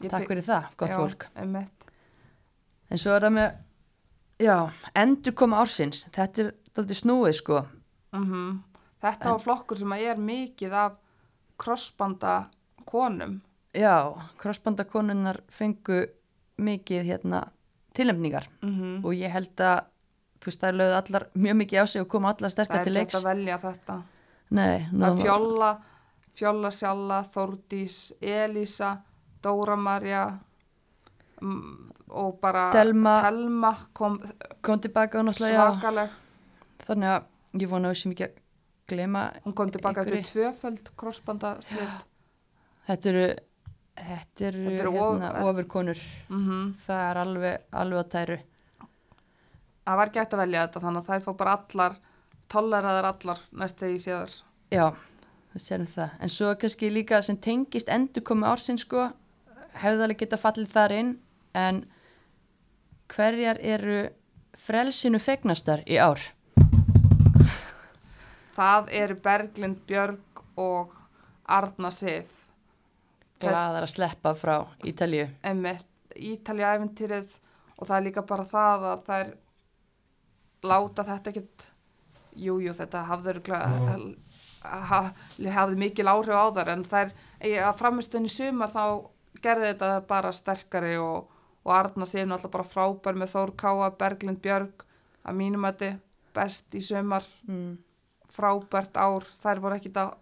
[0.00, 1.26] Ég takk fyrir það, gott Já, fólk.
[1.36, 1.84] einmitt.
[2.90, 3.54] en svo er það með
[4.40, 4.56] já,
[4.96, 6.08] endur koma ársins.
[6.10, 7.66] Þetta er þáttið snúið sko.
[8.12, 8.62] Mm
[9.02, 10.92] Þetta En- var flokkur sem að er mikið af
[11.58, 12.48] krossbanda
[12.86, 13.40] konum.
[13.74, 16.06] já, krossbandakonunnar fengu
[16.58, 17.48] mikið hérna
[17.94, 18.48] tilnefningar.
[18.62, 19.84] Mm og ég held að
[20.40, 22.84] þú veist það lögðu allar mjög mikið á sig og koma allar Það sterkar er
[22.84, 23.14] til ekki leiks.
[23.14, 24.02] hægt að velja þetta.
[24.50, 25.78] Nei, Það nú, er
[26.34, 28.94] Fjólla, Sjalla, Þórdís, Elísa,
[29.44, 30.38] Dóra Marja,
[31.42, 33.18] mm, og bara Telma.
[33.22, 34.18] Telma kom
[34.62, 36.10] kom tilbaka og svakaleg.
[36.86, 38.38] Þannig að ég vona að við sem ekki að
[38.92, 42.06] glema hún kom tilbaka til tvöföld krossbandaslit.
[42.88, 43.26] Þetta eru
[44.02, 46.00] þetta eru Þetta eru hérna, of- ofurkonur.
[46.30, 48.38] Mm það er alveg, alveg á tæru.
[49.86, 51.96] Það var gætt að velja þetta þannig að þær fá bara allar
[52.52, 54.34] tolleraðar allar næst þegar ég sé þar
[54.70, 54.86] já,
[55.52, 56.10] það sérum það.
[56.20, 59.08] En svo kannski líka sem tengist endur komi ársinn sko
[59.82, 61.10] hefði alveg geta fallið þar inn
[61.54, 61.82] en
[63.12, 63.98] hverjar eru
[64.56, 66.20] frelsinu fegnastar í ár?
[68.56, 70.92] Það eru Berglind Björg og
[71.48, 72.28] Arna Sif.
[73.42, 74.56] Glaðar að sleppa frá
[76.22, 77.30] Ítalja æfintýrið
[77.78, 79.30] og það er líka bara það að þær
[80.70, 81.64] láta þetta ekkit
[82.38, 83.96] jújú þetta hafði örugglega- ha-
[84.62, 88.84] hafði mikil áhrif á þar en þær að framistunni sumar þá
[89.42, 91.28] gerði þetta bara sterkari og,
[91.64, 94.84] og Arna séu náttúrulega bara frábær með Þór Káa, Berglind Björg
[95.22, 95.88] að mínum að
[96.34, 97.26] best í sumar.
[97.46, 97.78] Mm.
[98.32, 100.14] frábært ár, þær voru ekkit að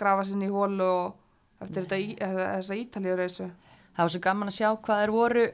[0.00, 1.18] grafa sinni í hólu og
[1.62, 3.46] eftir þetta í, þessa Ítalíu reysu
[3.94, 5.44] það var svo gaman að sjá hvað þær voru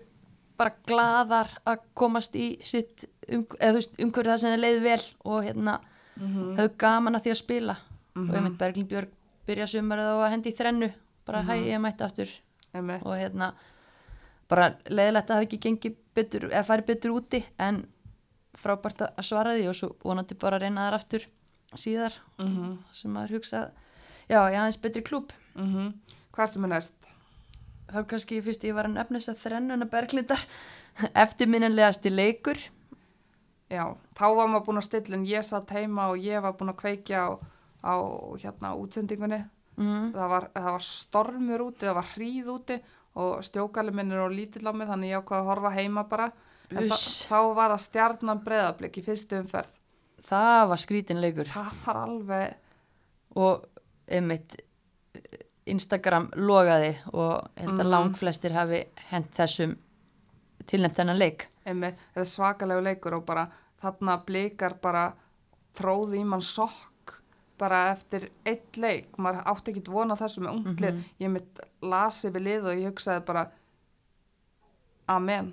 [0.57, 5.77] bara glaðar að komast í sitt um, umhverju það sem þeir leið vel og hérna
[6.17, 7.75] mm höfðu gaman að því að spila
[8.17, 8.31] Mhm.
[8.31, 9.09] og ég mynd Berglind Björg
[9.47, 10.91] byrja sumarið á að hendi í þrennu
[11.27, 12.29] bara hæ, ég mætti aftur
[12.75, 13.53] einmitt og hérna
[14.49, 17.87] bara leiðilegt að hafa ekki gengið betur eða farið betur úti en
[18.57, 21.27] frábært að svara því og svo vonandi bara reyna þar aftur
[21.75, 23.71] síðar mm sem maður hugsa
[24.29, 25.93] já, ég aðeins betri klúb -hmm.
[26.33, 26.93] Hvað ertu með næst?
[27.89, 30.43] þá kannski fyrst ég var að nefna þess að þrennuna Berglindar
[31.25, 32.59] eftirminnilegasti leikur
[33.71, 36.71] Já, þá var maður búin að stilla en ég satt heima og ég var búin
[36.71, 37.31] að kveikja á,
[37.87, 37.95] á
[38.43, 39.45] hérna útsendingunni.
[39.77, 40.13] Mm.
[40.15, 42.77] það var, það var stormur úti, það var hríð úti
[43.21, 46.31] og stjókali minn er á lítill á mig þannig ég ákvað að horfa heima bara.
[46.71, 46.97] En þa
[47.29, 49.75] þá var það stjarnan breðablик í fyrstu umferð.
[50.27, 51.45] Það var skrítin leikur.
[51.53, 52.55] Það var alveg
[53.37, 53.67] og
[54.09, 54.57] einmitt
[55.67, 57.91] Instagram logaði og ég held að Mhm.
[57.93, 59.77] langflestir hafi hent þessum
[60.67, 61.49] tilnæmt þennan leik.
[61.67, 63.49] Einmitt, þetta er svakalegu leikur og bara
[63.83, 65.13] þarna blikar bara
[65.75, 66.89] tróði í mann sokk
[67.59, 71.05] bara eftir eitt leik maður átti ekki vona þessu með unglið Mhm.
[71.21, 73.47] ég mitt lasi við lið og ég hugsaði bara
[75.09, 75.53] amen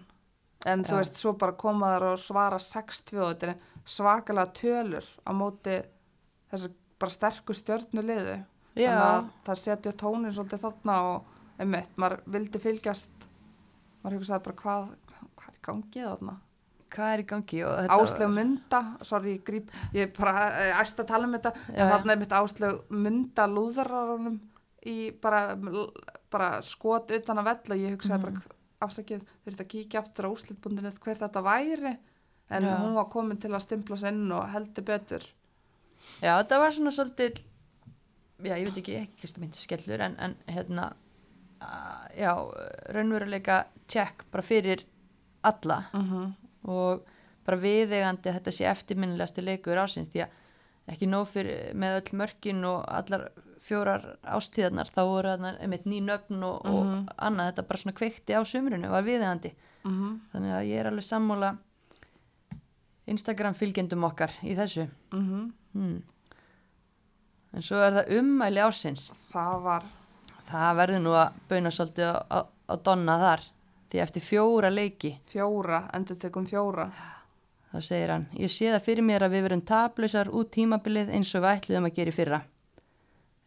[0.66, 1.00] en þú Já.
[1.02, 5.78] veist, svo bara koma þar og svara 6-2 og þetta er svakalega tölur á móti
[6.52, 8.38] þessu bara sterku stjörnu liðu
[8.76, 8.90] Já.
[8.90, 11.26] þannig að það setja tónin svolítið þarna og
[11.60, 13.28] einmitt, maður vildi fylgjast
[14.04, 14.96] maður hugsaði bara hvað
[15.38, 16.38] hvað er í gangi þarna
[16.94, 17.60] hvað er í gangi?
[17.90, 21.52] Áslög Munda, sorry, ég gríp ég er bara eh, æst að tala um þetta.
[21.74, 24.40] Já, þarna er mitt Áslög Munda lúðrarunum
[24.86, 25.56] í bara,
[26.34, 27.76] bara skot utan að vella.
[27.76, 28.42] Og ég hugsaði Mhm.
[28.42, 31.98] bara afsakið, þurfti að kíkja aftur á úslitbundinni hver þetta væri.
[32.50, 32.76] En Já.
[32.82, 35.24] hún var komin til að stimpla sér inn og heldur betur.
[36.22, 37.40] Já, þetta var svona svolítið
[38.44, 40.92] já, ég veit ekki, ekki myndi skellur en, en hérna
[42.20, 42.34] já,
[42.92, 44.84] raunveruleika tjekk bara fyrir
[45.44, 45.86] alla.
[45.94, 46.34] Mm -hmm.
[46.64, 47.04] Og
[47.46, 50.30] bara viðegandi að þetta sé eftirminnilegasti leikur ásins því að
[50.94, 53.30] ekki nóg fyrir með öll mörkin og allar
[53.64, 56.74] fjórar ástíðarnar þá voru þarna einmitt ný nöfn og, Mhm.
[56.76, 59.54] og annað þetta bara svona kveikti á sumrunu var viðegandi
[59.86, 61.58] Mm þannig að ég er alveg sammála
[63.08, 65.52] Instagram fylgjendum okkar í þessu -hmm.
[65.74, 66.04] hmm.
[67.54, 69.84] en svo er það ummæli ásins það var
[70.50, 72.10] það verður nú að bauna svolítið
[72.70, 73.42] á donna þar
[73.94, 76.90] því eftir fjóra leiki fjóra, endur tekum fjóra
[77.74, 81.32] þá segir hann, ég sé það fyrir mér að við verum tablausar út tímabilið eins
[81.38, 82.42] og við ætluðum að gera í fyrra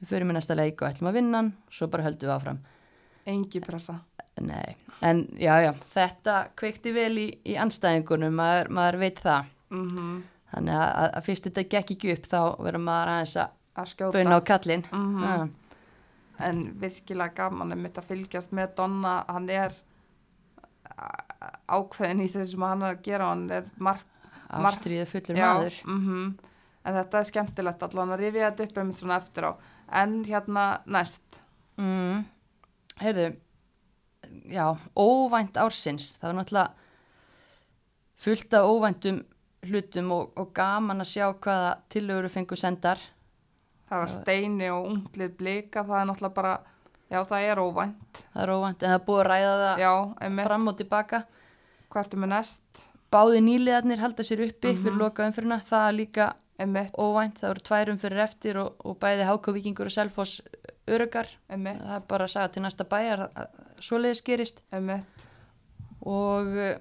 [0.01, 2.63] við förum í næsta leik og ætlum að vinna svo bara höldum við áfram
[3.27, 4.01] engi pressa
[4.37, 9.47] Nei, en já, já, þetta kveikti vel í, í anstæðingunum, maður, maður veit það.
[9.73, 13.55] mm Þannig að, að, að fyrst þetta gekk ekki upp þá verður maður aðeins að
[13.77, 14.85] að skjóta bauna á kallinn.
[14.93, 15.25] Mhm.
[15.25, 15.49] Já.
[16.47, 19.73] en virkilega gaman er mitt að fylgjast með Donna hann er
[21.69, 24.13] ákveðin í þessu sem hann er að gera hann er Mark-
[24.49, 25.81] Ástríðu fullur maður.
[25.85, 26.39] mhm.
[26.87, 29.53] en þetta er skemmtilegt allan að rifja þetta upp einmitt svona eftir á
[30.03, 31.43] en hérna næst
[31.77, 32.23] Mm.
[33.03, 33.37] Heyrðu,
[34.49, 34.65] já,
[34.97, 36.71] óvænt ársins, það var náttúrulega
[38.17, 39.19] fullt af óvæntum
[39.67, 42.97] hlutum og, og gaman að sjá hvaða tillögur fengu sendar.
[43.91, 46.55] það var steini og unglið blika það er náttúrulega bara
[47.11, 50.45] já það er óvænt Það er óvænt, en það er búið að ræða það já,
[50.47, 51.23] fram og tilbaka.
[51.91, 54.83] hvað ertu með næst Báði nýliðarnir halda sér uppi Mhm.
[54.83, 56.25] fyrir loka umfyrirna, það er líka
[56.59, 60.41] einmitt, óvænt, það voru tværum fyrir eftir og, og bæði Háka Víkingur og Selfoss
[60.89, 61.27] örugar.
[61.51, 63.47] einmitt, Það er bara að sagja til næsta bæjar að, að
[63.81, 64.61] svoleiðis gerist.
[64.73, 65.27] einmitt
[66.07, 66.77] og uh,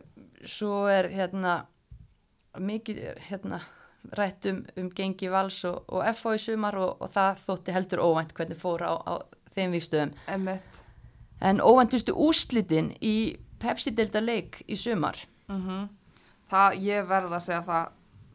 [0.46, 1.66] svo er hérna
[2.60, 3.60] mikið hérna
[4.16, 8.00] rætt um, um gengi vals og, og FH í sumar og, og það þótti heldur
[8.06, 9.14] óvænt hvernig fór á, á
[9.56, 10.14] þeim vikstöðum
[11.42, 15.18] en óvæntustu úslitin í Pepsi-delta leik í sumar?
[15.48, 15.88] Mm
[16.46, 17.86] Það, ég verð að segja það,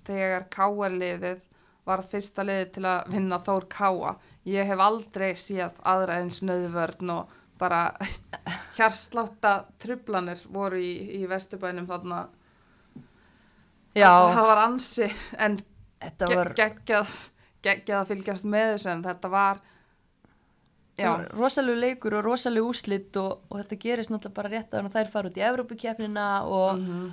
[0.05, 1.43] þegar Káa-liðið
[1.87, 7.13] varð fyrsta liðið til að vinna Þór Káa, ég hef aldrei séð aðra eins nöðvörn
[7.15, 7.93] og bara
[8.77, 12.25] hjarslátta trublanir voru í, í vesturbænum þarna.
[13.95, 15.59] Já, Það var ansi, en
[16.21, 17.15] var, geggjað,
[17.63, 19.63] geggjað að fylgjast með þessu, en þetta var,
[21.37, 25.31] rosalegu leikur og rosalegu úslit og, og þetta gerist náttúrulega bara rétt að þær fara
[25.31, 27.07] út í Evrópukefnina og mhm,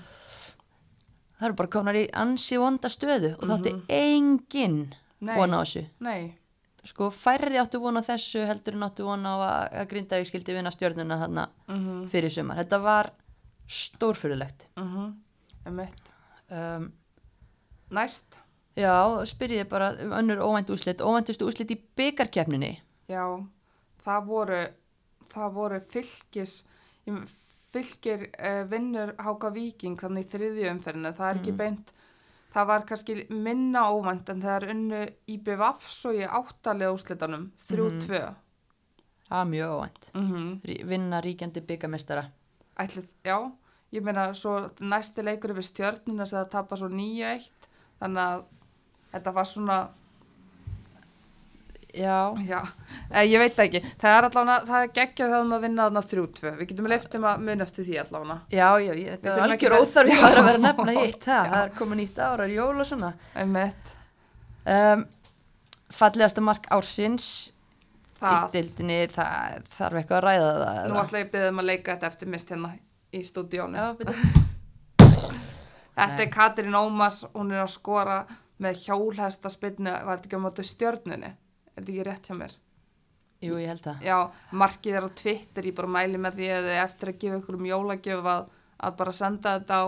[1.37, 4.81] það eru bara komnar í ansi vonda stöðu og þátti enginn
[5.19, 5.35] Nei.
[5.37, 5.85] vona á þessu.
[6.05, 6.33] Nei,
[6.87, 10.57] sko færri áttu vona á þessu heldur en áttu vona á að, að Grindavík skildi
[10.57, 12.61] vinna stjörnuna þarna mhm, fyrir sumar.
[12.63, 13.13] Þetta var
[13.67, 15.13] stórfyrirlegt mhm,
[15.67, 16.91] um,
[17.91, 18.35] Næst,
[18.75, 18.91] já,
[19.27, 22.73] spyrjið bara um önnur óvænt úslit óvæntustu úslit í byggarkefninni
[23.07, 23.23] Já,
[24.07, 24.61] það voru,
[25.33, 26.55] það voru fylgis,
[27.09, 27.27] ég-
[27.75, 31.91] fylgir uh, vinnur Háka Víking þannig í þriðju umferðinu, það er ekki beint,
[32.55, 35.01] það var kannski minna óvænt en það er unnu
[35.35, 38.07] IBVF svo í áttalega úslitanum, 3-2.
[39.27, 40.09] það var mjög óvænt.
[40.15, 40.87] Mm -hmm.
[40.87, 42.23] Vinna ríkjandi byggamestara
[42.79, 43.51] Ætlið, já,
[43.91, 47.49] ég meina svo næsti leikur við stjörnina sem það tapa svo 9-1,
[47.99, 48.43] þannig að
[49.11, 49.77] þetta var svona,
[51.97, 52.59] já, já,
[53.11, 56.03] eh, ég veit það ekki, það er allavega, það er geggjað þegar maður vinna þarna
[56.11, 58.37] 3-2, við getum leiftum að mun eftir því allavega.
[58.51, 62.01] já, já, ég, var þurfum ekki algjör að- vera nefna hitt það, það er komið
[62.01, 63.13] nýtt ára, jól og svona.
[63.35, 63.93] Einmitt.
[64.65, 65.05] um,
[65.97, 71.27] fallegasta mark ársins í Það, dildinni, það þarf eitthvað að ræða það nú ætla ég
[71.27, 72.71] að byrja um að leika þetta eftir mist hérna
[73.13, 73.77] í stúdíónu.
[73.77, 74.15] já, byrju.
[75.97, 78.17] Þetta er Katrín Ómas, hún er að skora
[78.61, 81.31] með hjólhesta spynnu, var þetta ekki á mótu stjörnunni?
[81.77, 82.55] Er þetta ekki rétt hjá mér?
[83.45, 84.15] jú, ég held það Já,
[84.57, 87.67] markið er á Twitter, ég bara mæli með því að eftir að gefa ykkur um
[87.69, 88.47] jólagjöf að,
[88.87, 89.85] að bara senda þetta á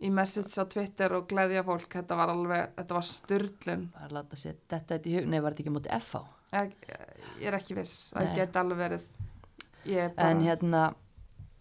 [0.00, 3.84] í message á Twitter og gleðja fólk, þetta var alveg, þetta var styrlun.
[3.92, 6.24] bara að láta sér þetta þetta í hug, nei, var þetta ekki móti FH
[6.56, 6.74] Ég,
[7.42, 9.06] ég er ekki viss, það geti alveg verið.
[9.86, 10.82] Er bara en hérna,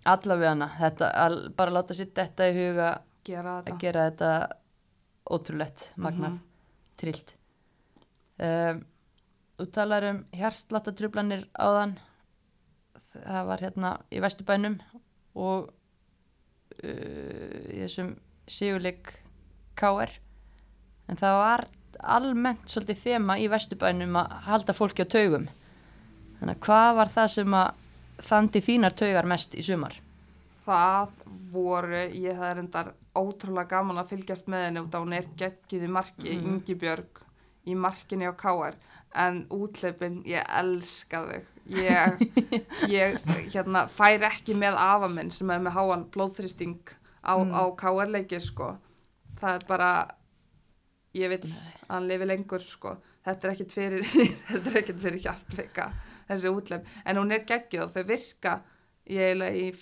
[0.08, 2.90] allavega hana þetta, al, bara að láta sér þetta í huga
[3.28, 3.80] gera að þetta.
[3.84, 4.30] gera þetta
[5.36, 6.40] ótrúlegt, magnað, Mhm.
[7.02, 7.34] trillt
[8.40, 8.84] um,
[9.56, 11.96] þú talar um hjartslattatrublanir áðan
[13.16, 14.78] það var hérna í Vesturbænum
[15.40, 15.70] og
[16.84, 18.16] uh, í þessum
[18.48, 19.14] sigurleik
[19.80, 20.12] KR
[21.10, 21.66] en það var
[22.16, 25.48] almennt svolítið þema í Vesturbænum að halda fólki á taugum
[26.40, 27.84] þannig að hvað var það sem að
[28.26, 29.96] þandi þínar taugar mest í sumar?
[30.66, 31.16] Það
[31.54, 35.28] voru, ég það er endar ótrúlega gaman að fylgjast með henni út á hún er
[35.40, 36.42] geggið í marki, mm.
[36.42, 36.54] Mhm.
[36.56, 37.22] Ingibjörg
[37.66, 38.78] í markinni á KR
[39.16, 42.20] en útleipin, ég elska þau ég,
[42.92, 43.16] ég
[43.54, 46.78] hérna, fær ekki með afa minn sem er með háan blóðþrýsting
[47.26, 47.54] á, Mm.
[47.58, 48.76] á KR leikir sko
[49.40, 49.90] það er bara
[51.16, 51.56] ég vil að
[51.90, 54.04] hann lifi lengur sko þetta er ekkit fyrir
[54.52, 55.90] þetta er ekkit fyrir hjartveika
[56.30, 58.60] þessi útleip, en hún er geggið og þau virka
[59.08, 59.76] ég eiginlega í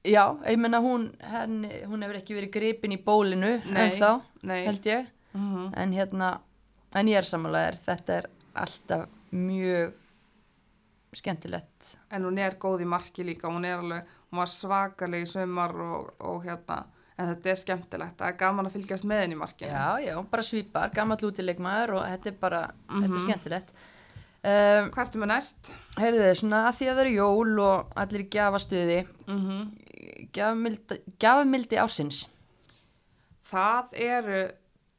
[0.00, 3.82] Já, ég menna hún, henni, hún hefur ekki verið gripin í bólinu Nei.
[3.82, 4.62] en þá, Nei.
[4.64, 5.74] held ég Mhm.
[5.76, 6.40] en hérna,
[6.94, 9.92] en ég er samanlegaðir þetta er alltaf mjög
[11.14, 15.30] skemmtilegt en hún er góð í marki líka hún er alveg, hún var svakaleg í
[15.30, 16.84] sumar og, og hérna,
[17.18, 20.14] en þetta er skemmtilegt það er gaman að fylgjast með henni í markinu Já, já,
[20.30, 23.24] bara svipar, gammal útilegmaður og þetta er bara, þetta er Mhm.
[23.26, 25.72] skemmtilegt um, hvað ertu með næst?
[25.98, 29.62] Heyrðu þið, svona að því að það eru jól og allir í gjafastuði Mm -hmm.
[31.20, 32.24] gjafmildi ásins
[33.50, 34.40] það eru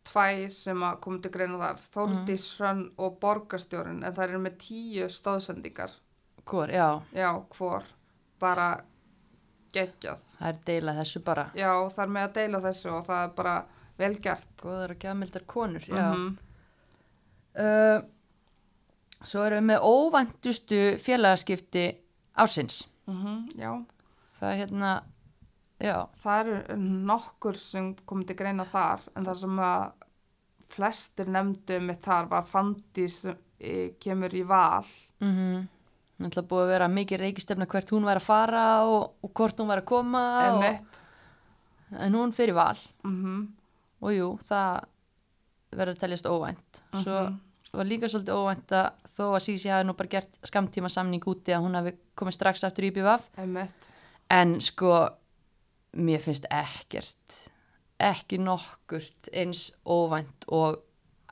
[0.07, 4.55] tvær sem að koma til greina þar Þórdís Hrönn og Borgarstjórin en það eru með
[4.65, 5.91] tíu stóðsendingar
[6.45, 7.83] Hvor, já, já, hvor.
[8.41, 8.69] Bara
[9.73, 10.17] geggjað.
[10.39, 11.43] Það er deila þessu bara.
[11.55, 13.53] Já, það er með að deila þessu og það er bara
[14.01, 14.47] vel gert.
[14.61, 16.07] Góðar og gjafmildar konur, já.
[16.09, 16.37] Mhm.
[17.61, 18.01] uh,
[19.21, 21.83] Svo erum við með óvæntustu félagaskipti
[22.41, 22.87] ásins.
[23.05, 23.85] Mhm, já.
[24.39, 24.93] Það er hérna,
[25.81, 26.77] já, Það eru
[27.09, 29.91] nokkur sem komið til greina þar en það sem að
[30.71, 34.85] flestir nefndu mitt þar var Fandi sem e, kemur í val.
[35.21, 35.67] mm -hmm.
[36.21, 39.67] náttúrulega búið að vera mikið reykistefna hvert hún var að fara og, og hvort hún
[39.67, 40.99] var að koma og, Emitt.
[41.99, 43.47] en hún fyrir val Mm
[44.01, 44.83] og jú, það
[45.71, 46.81] verður að teljast óvænt.
[47.03, 47.39] Svo Mhm.
[47.73, 51.51] var líka svolítið óvænt að þó að Sísi hafi nú bara gert skamtíma samning úti
[51.53, 53.87] að hún hafi komið strax aftur í BVF Emitt.
[54.29, 55.09] en sko
[55.97, 57.49] mér finnst ekkert
[58.01, 60.79] ekki nokkurt eins óvænt og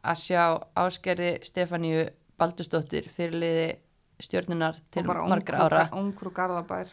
[0.03, 0.43] að sjá
[0.77, 3.79] áskerði Stefáníu Baldustóttir fyrirliði
[4.19, 5.89] stjórnunar til margra ára.
[5.95, 6.87] ungrú garðabær.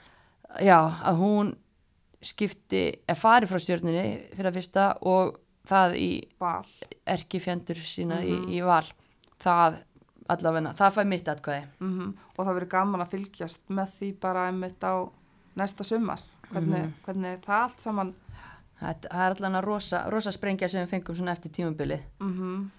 [0.62, 1.56] Já, að hún
[2.22, 5.36] skipti, eða fari frá stjórnunni fyrir að fyrsta og
[5.66, 6.10] það í
[7.06, 8.46] erkifjendur sína Mhm.
[8.48, 8.86] í, í val.
[9.42, 9.78] Það
[10.28, 11.66] allavegna, það fæ mitt atkvæði.
[11.80, 14.94] Mm og það verður gaman að fylgjast með því bara einmitt á
[15.56, 16.20] næsta sumar
[16.52, 16.92] hvernig, Mhm.
[17.06, 18.14] hvernig það allt saman?
[18.80, 22.00] Það, það er allavega rosa, rosa sprengja sem við fengum svona eftir tímabilið.
[22.20, 22.70] Mm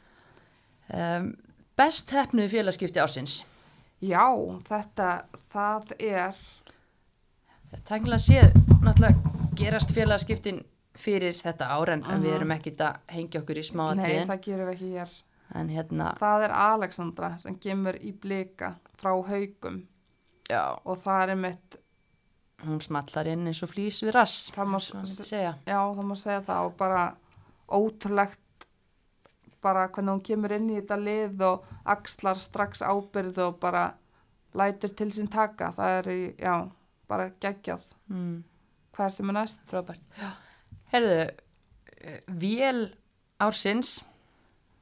[0.93, 1.35] um,
[1.77, 3.43] best hefnuði félagskipti ársins?
[4.01, 4.23] Já,
[4.69, 6.35] þetta það er
[7.87, 10.61] Tæknilega séð, náttúrulega gerast félagskiptin
[10.97, 14.41] fyrir þetta ár en, en við erum ekkit að hengja okkur í nei, smáatriðin það
[14.45, 15.11] gerum við ekki hér.
[15.55, 19.81] En hérna, það er Alexandra sem kemur í blika frá haugum
[20.49, 21.77] já, og það er einmitt
[22.65, 26.41] hún smallar inn eins og flýs við rass Það má- segja já, það má segja
[26.47, 27.03] það og bara
[27.77, 28.67] ótrúlegt
[29.61, 33.85] bara hvernig hún kemur inn í þetta lið og axlar strax ábyrð og bara
[34.57, 36.55] lætur til sín taka það er í, já,
[37.09, 38.37] bara geggjað mm,
[38.95, 39.59] hvað ertu með næst?
[40.17, 40.31] já.
[40.93, 41.19] herðu,
[42.41, 42.81] vél
[43.43, 43.99] ársins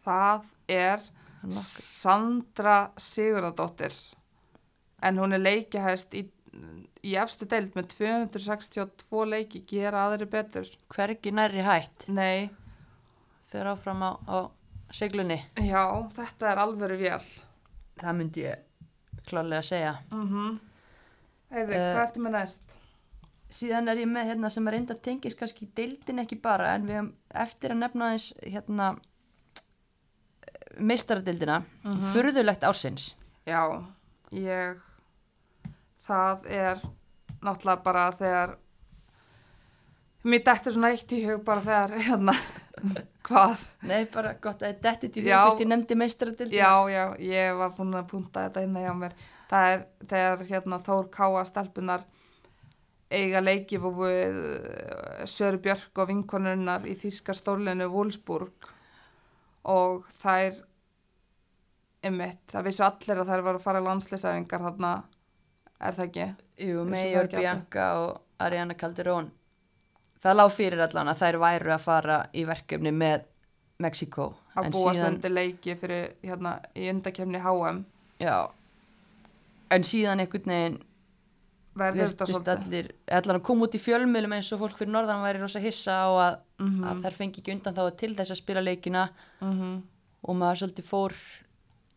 [0.05, 1.01] það er.
[1.45, 3.93] Sandra Sigurðardóttir
[5.05, 6.23] en hún er leikihæst í,
[7.03, 10.69] í efstu deild með 262 leiki gera aðri betur.
[10.95, 12.07] Hvergi nærri hætt?
[12.07, 12.49] Nei,
[13.51, 14.37] fyrir áfram á, á
[14.91, 15.39] seglunni?
[15.59, 15.83] Já,
[16.15, 17.21] þetta er alvöru vél.
[17.99, 18.57] Það myndi ég
[19.27, 19.95] klálega segja.
[20.11, 20.59] Mm -hmm.
[21.51, 22.77] Heyrðu, Eh, hvað ertu með næst?
[23.49, 26.93] síðan er ég með hérna sem er reynda tengis kannski deildin ekki bara en við
[26.95, 28.97] hefum eftir að nefna eins hérna
[30.79, 32.01] meistaradildina Mhm.
[32.13, 33.15] furðulegt ársins.
[33.45, 33.83] Já,
[34.31, 34.77] ég
[36.07, 36.83] það er
[37.45, 38.55] náttúrulega bara þegar
[40.25, 42.35] mér dettur svona eitt í hug bara þegar hérna
[43.27, 43.61] hvað?
[43.89, 45.37] nei bara gott að þetta er Já.
[45.45, 49.15] fyrst ég nefndi meistaradildina Já, já, ég var búin að punta þetta inn hjá mér.
[49.45, 52.05] Það er þegar hérna Þór Káa stelpunar
[53.13, 58.69] eiga leiki við eh, Söru Björk og vinkonunnar í þýska stórlinu Wolfsburg
[59.69, 60.57] og þær
[62.05, 64.91] einmitt, það vissu allir að þær var að fara í landsleisæfingar þarna,
[65.79, 66.27] er það ekki?
[66.65, 67.27] Jú, allir?
[67.35, 69.31] Bianca og Ariana Calderón
[70.23, 73.25] það lág fyrir allan að þær væru að fara í verkefni með
[73.83, 77.83] Mexiko Að en búa síðan, sendi leiki fyrir hérna í undakefni HM.
[78.23, 78.37] já,
[79.75, 80.83] en síðan einhvern veginn
[81.75, 82.61] Verður þetta svolítið?
[82.63, 82.91] allir,
[83.35, 86.37] að koma út í fjölmiðlum eins og fólk fyrir norðan væri rosa hissa á að,
[86.55, 89.09] Mm að þær fengi ekki undan þá til þess að spila leikina
[89.41, 89.81] -hmm.
[90.23, 91.15] og maður svolítið fór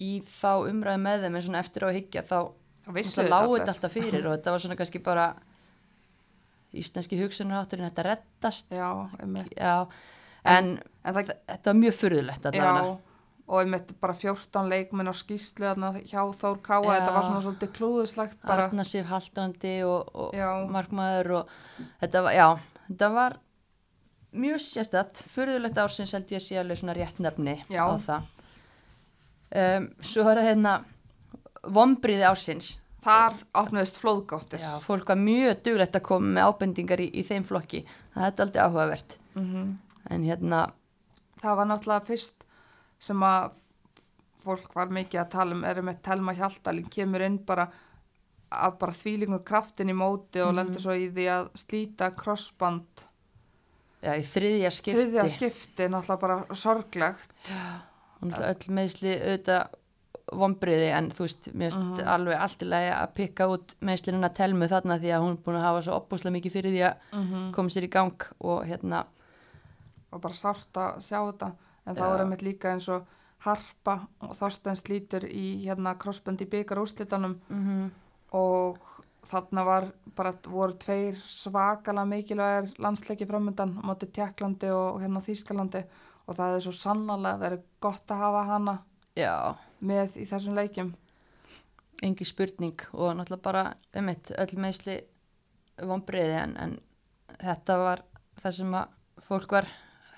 [0.02, 2.38] í þá umræði með þeim en svona eftir á að higgja þá
[2.88, 5.26] Það það þetta alltaf fyrir og þetta var svona kannski bara
[6.78, 8.72] íslenski hugsunarhátturinn þetta reddast.
[8.72, 8.88] Já,
[9.20, 9.52] einmitt.
[9.56, 9.86] Já,
[10.44, 11.94] en En það þetta var mjög
[12.52, 12.86] allavega.
[12.88, 12.96] Já,
[13.48, 15.68] og einmitt bara 14 leikmenn á skýslu
[16.04, 20.34] hjá Þór Káa, þetta var svona svolítið klúðuslegt bara, Arna Sif Haldrandi og, og
[20.72, 21.54] markmaður og
[22.02, 22.48] þetta var, já,
[22.90, 23.38] þetta var
[24.36, 28.28] mjög sérstætt, furðulegt ársins held ég að sé alveg svona rétt nefni á það.
[29.48, 30.74] Um, Svo er það hérna
[31.62, 34.60] vombriði ársins þar opnuðist flóðgáttir.
[34.60, 37.84] Já, fólk var mjög duglegt að koma með ábendingar í, í þeim flokki
[38.14, 39.78] það er aldrei áhugavert Mhm.
[40.10, 40.72] en hérna,
[41.40, 42.44] Það var náttúrulega fyrst
[42.98, 43.52] sem að
[44.42, 47.68] fólk var mikið að tala um, er með Telma Hjaltalín, kemur inn bara
[48.50, 50.56] af bara þvílingu kraftin í móti og Mhm.
[50.56, 52.86] lendur svo í því að slíta crossband.
[54.02, 57.30] já, í þriðja skipti Þriðja skipti, náttúrulega bara sorglegt.
[58.22, 59.68] og náttúrulega öll meðsli auðvitað
[60.32, 62.08] vombriði en þú veist, mér finnst Mhm.
[62.08, 65.56] alveg allt í lagi að pikka út meðslinuna telmu þarna því að hún er búin
[65.56, 69.04] að hafa svo opbúslega mikið fyrir því að Mm koma sér í gang og hérna,
[70.12, 71.52] og bara sárt að sjá þetta.
[71.86, 73.04] En þá er einmitt líka eins og
[73.40, 77.90] Harpa og Þorstein slítur í hérna crossband í byggar úrslitanum mm
[78.32, 78.78] og
[79.24, 79.84] þarna var
[80.16, 85.84] bara voru tveir svakala mikilvægir landsleiki framöndan móti Tjekklandi og hérna Þýskalandi.
[86.28, 88.78] Og það er svo sannarlega verið gott að hafa hana
[89.18, 89.34] já,
[89.80, 90.92] með í þessum leikjum.
[92.06, 93.64] Engi spurning og náttúrulega bara,
[93.98, 95.00] um eitt, öll meðsli
[95.88, 96.76] vombriði en, en
[97.40, 98.04] þetta var
[98.38, 99.68] það sem að fólk var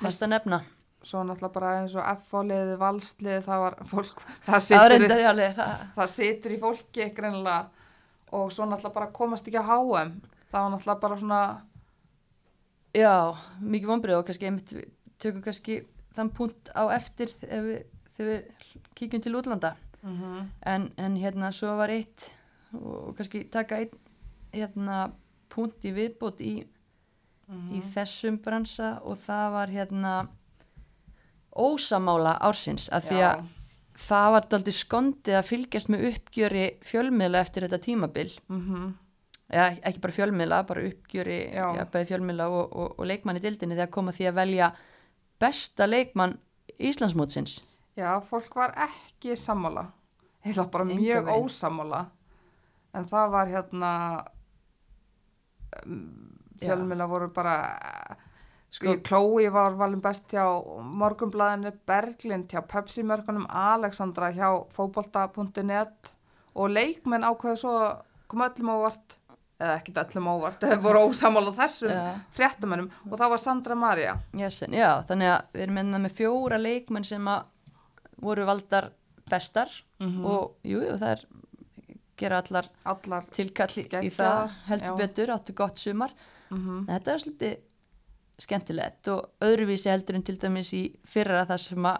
[0.02, 0.60] helst að nefna.
[1.00, 5.52] Svo náttúrulega bara eins og F-fáliði, valsliði það var fólk, það það situr, reyndar í
[5.56, 7.62] það, það situr í fólki greinilega
[8.36, 10.12] og svo náttúrulega bara komast ekki á HM
[10.50, 11.40] það var náttúrulega bara svona
[12.96, 13.14] já,
[13.60, 14.74] mikið vombrið og kannski einmitt
[15.22, 15.80] tökum kannski
[16.16, 17.80] þann punkt á eftir þegar við,
[18.16, 19.76] þegar við kíkjum til útlanda.
[20.02, 22.30] Mm en, en hérna svo var eitt
[22.72, 23.90] og kannski taka einn
[24.52, 25.10] hérna
[25.50, 26.64] punkt í viðbót í,
[27.74, 30.14] í þessum bransa og það var hérna
[31.50, 33.44] ósamála ársins af því að
[34.00, 38.30] það var aldrei skondið að fylgjast með uppgjöri fjölmiðla eftir þetta tímabil.
[38.48, 38.92] Mm
[39.50, 43.74] ja, ekki bara fjölmiðla, bara uppgjöri ja, bæði fjölmiðla og, og, og leikmann í dildinni
[43.74, 44.68] þegar koma því að velja
[45.42, 46.36] besta leikmann
[46.78, 47.56] Íslandsmótsins
[47.96, 49.86] Já, fólk var ekki sammála.
[50.44, 51.44] Heila bara Engan mjög veginn.
[51.44, 52.04] ósammála.
[52.94, 53.90] En það var hérna,
[55.86, 57.54] um, fjölmjöla voru bara,
[58.70, 60.44] sko, Chloe var valin best hjá
[61.00, 66.12] Morgunblæðinu, Berglind hjá Pepsi-mörkunum, Alexandra hjá fótbolta.net
[66.54, 69.16] og leikmenn ákveðu svo að koma öllum óvart,
[69.60, 72.02] eða ekkit öllum óvart, þeir voru ósammála þessum Já.
[72.36, 74.16] fréttamennum og það var Sandra Maria.
[74.34, 77.46] yes, já, þannig að við erum með, með fjóra leikmenn sem að
[78.20, 78.90] voru valdar
[79.30, 79.68] bestar
[80.00, 80.24] Mhm.
[80.24, 81.24] og jú, jú, það er
[82.16, 83.70] gera allar Allar, tilkall
[84.04, 84.96] í það heldur já.
[84.96, 86.10] betur, áttu gott sumar
[86.50, 87.58] mm en þetta er svolítið
[88.40, 91.98] skemmtilegt og öðruvísi heldur en til dæmis í fyrra það sem að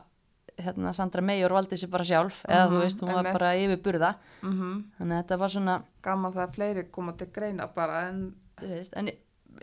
[0.61, 3.33] hérna, Sandra Meijor valdi sér bara sjálf eða þú Mhm, veist, hún var einmitt.
[3.39, 7.67] bara yfirburða mm þannig að þetta var svona gaman það að fleiri koma til greina
[7.75, 9.07] bara en, veist, en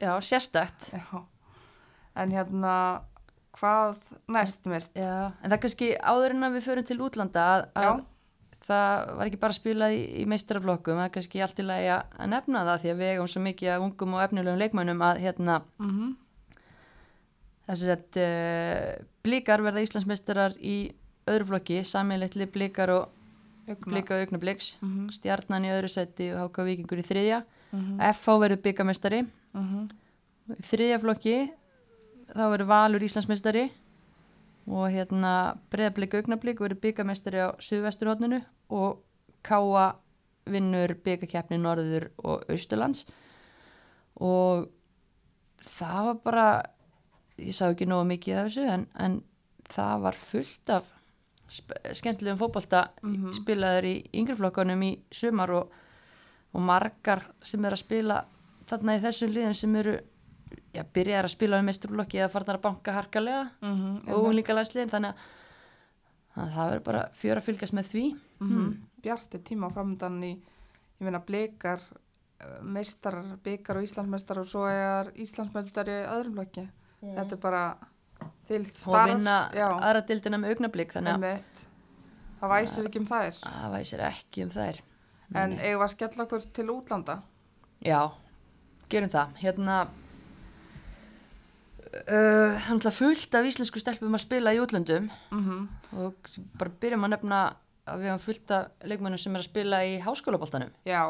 [0.01, 1.23] já, sérstakt já,
[2.15, 3.01] en hérna
[3.57, 3.95] hvað
[4.27, 7.65] næst mist já, en það er kannski áður en að við förum til útlanda að,
[7.75, 8.03] að
[8.67, 12.15] það var ekki bara spilað í, í meistaraflokkum, það er kannski allt í lagi að
[12.17, 15.21] að nefna það því að við eigum svo mikið af ungum og efnilegum leikmönnum að
[15.25, 16.15] hérna mm -hmm.
[17.67, 20.93] Þess að uh, blíkar verða Íslandsmeistarar í
[21.27, 23.09] öðru flokki, sammeilitli blíkar og
[23.83, 25.09] blíka og augnabliks, Mhm.
[25.11, 27.43] stjarnan í öðru seti og háka vikingur í þriðja.
[27.73, 27.99] Mhm.
[27.99, 31.51] FH verður byggamestari, í þriðja flokki
[32.37, 33.65] þá verður Valur Íslandsmeistari
[34.67, 35.31] og hérna
[35.71, 38.41] breyðablík augnablík verður byggamestari á Suðvesturhóttinu
[38.75, 38.99] og
[39.47, 39.93] Káa
[40.47, 43.05] vinnur byggakeppni Norður og Austurlands
[44.23, 44.67] og
[45.67, 46.45] það var bara
[47.37, 49.17] ég sá ekki nógu mikið af þessu en, en
[49.71, 50.87] það var fullt af
[51.47, 53.31] skemmtilegum fótbolta Mhm.
[53.33, 55.71] spilaður í yngreflokkanum í sumar og,
[56.53, 58.25] og margar sem er að spila
[58.67, 59.99] þarna í þessum liðum sem eru
[60.73, 65.13] já, byrjar að spila um meisturflokki eða farnar að banka harkalega Mhm, og unglingalæsliðin þannig
[65.13, 65.29] að,
[66.37, 68.05] að það verður bara fjör að fylgjast með því.
[68.39, 68.73] Mm.
[69.01, 71.81] Bjarti tíma framöndan í ég meina blikar
[72.61, 76.67] meistarar, byggar og Íslandsmeistar og svo er Íslandsmeistar í öðrum flokki.
[77.01, 77.63] Þetta er bara
[78.47, 81.65] til og starf vinna já, aðra dildina með augnablík þannig að
[82.41, 83.39] það væsir ekki um þær.
[83.41, 84.81] Það væsir ekki um þær.
[85.35, 87.17] En eigum við að skella okkur til útlanda?
[87.83, 87.99] Já,
[88.89, 89.33] gerum það.
[89.41, 89.79] Hérna,
[91.87, 95.67] uh, hann ætla fullt af íslensku stelpum að spila í útlöndum mm
[95.97, 96.29] og
[96.59, 97.39] bara byrjum að nefna
[97.87, 100.71] að við hafa fullt af leikmennum sem er að spila í háskólaboltanum.
[100.85, 101.03] já,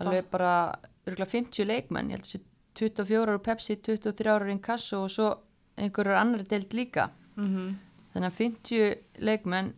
[0.00, 2.40] Alveg bara, örgulega 50 leikmenn, ég held að sé
[2.78, 5.30] 24 ára úr Pepsi, 23 ára í Inkasso og svo
[5.76, 7.10] einhverjar annari deild líka.
[7.36, 7.70] mm
[8.10, 9.74] Þannig að 50 leikmenn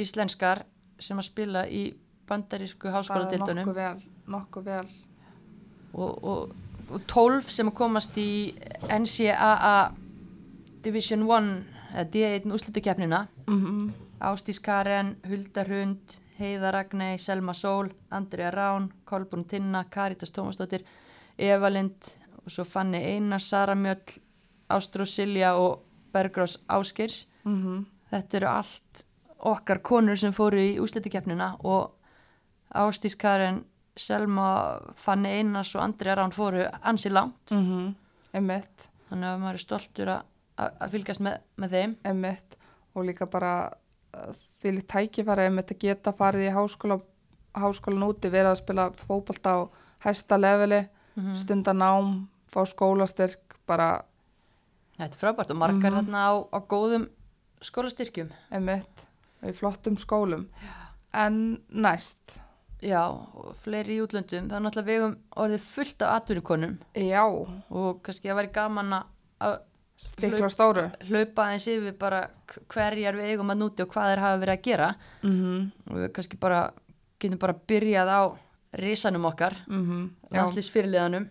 [0.00, 0.62] íslenskar
[0.98, 1.82] sem að spila í
[2.28, 3.66] bandarísku það er háskóladeildunum.
[3.66, 4.86] nokkuð vel nokkuð vel
[5.92, 6.54] og, og
[6.88, 8.54] 12 sem að komast í
[8.86, 9.92] NCAA
[10.84, 11.48] Division 1
[11.92, 13.86] eða D1 úslitakefnina mm
[14.26, 20.86] Ástís Karen, Hulda Hrund Heiða Ragnei, Selma Sól Andrea Rán, Kolbrún Tinna Karitas Tómasdóttir,
[21.38, 22.08] Eva Lind
[22.44, 24.20] og svo Fanni Einar, Sara Mjöll
[24.72, 25.82] Ástrós Silja og
[26.12, 29.04] Bergrós Áskers mm þetta eru allt
[29.50, 31.96] okkar konur sem fóru í úslitakefnina og
[32.74, 33.64] Ástís Karen
[33.96, 37.50] Selma, Fanni Einars og Andrea Rán fóru ansi langt.
[37.50, 37.94] -hmm.
[38.34, 38.88] einmitt.
[39.10, 41.96] Þannig að maður er stoltur að, fylgjast með, með þeim.
[42.04, 42.56] Emitt
[42.94, 43.72] og líka bara
[44.62, 47.00] því líkt tækifæri emitt að geta farið í háskóla
[47.54, 49.68] háskólan úti, verið að spila fótbolta á
[50.04, 51.34] hæsta leveli, Mhm.
[51.36, 54.02] stunda nám fá skólastyrk, bara
[54.98, 56.06] þetta er frábært og margar Mhm.
[56.06, 57.08] þarna á, á góðum
[57.62, 58.30] skólastyrkjum.
[58.52, 59.06] Emitt
[59.42, 60.46] í flottum skólum.
[61.14, 62.38] En næst
[62.86, 63.02] já,
[63.64, 64.48] fleiri í útlöndum.
[64.50, 66.78] Það er náttúrulega vegum orðið fullt af atvinnukonum.
[67.02, 69.60] Já, og kannski að væri gaman að-
[69.96, 70.90] stikla stóru.
[71.08, 72.30] hlaupa eins yfir bara
[72.68, 74.94] hverjar við eigum að núti og hvað þeir hafa verið að gera.
[75.22, 75.70] Mm -hmm.
[75.90, 76.72] og við kannski bara
[77.18, 78.22] getum bara byrjað á
[78.76, 81.28] risanum okkar Mm já, landslýsfyrirliðanum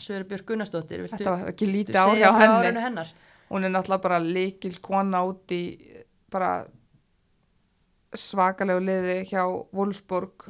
[0.00, 3.04] Söru Björk Gunnarsdóttir viltu, þetta var ekki lítið viltu ár segja hjá frá henni.
[3.50, 5.62] hún er náttúrulega bara líkil kona út í
[6.30, 6.66] bara
[8.18, 10.46] svakalegu liði hjá Wolfsburg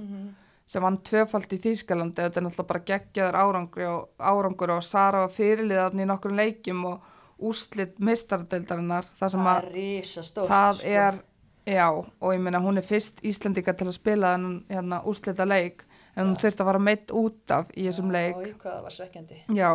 [0.67, 2.23] sem vann tvöfald í Þýskalandi.
[2.23, 6.85] Þetta er náttúrulega bara geggjaður árangur og, árangur og Sara var fyrirliðan í nokkrum leikjum
[6.89, 7.11] og
[7.43, 11.19] úrslit mistaradeildarinnar þar sem það að stórt það er
[11.67, 15.85] já og ég meina hún er fyrst Íslandika til að spila þennan hérna, úrslita leik
[16.15, 18.39] en hún þurfti að fara meitt út af í þessum leik.
[18.39, 19.43] Já, hvað það var svekkjandi.
[19.59, 19.71] Já,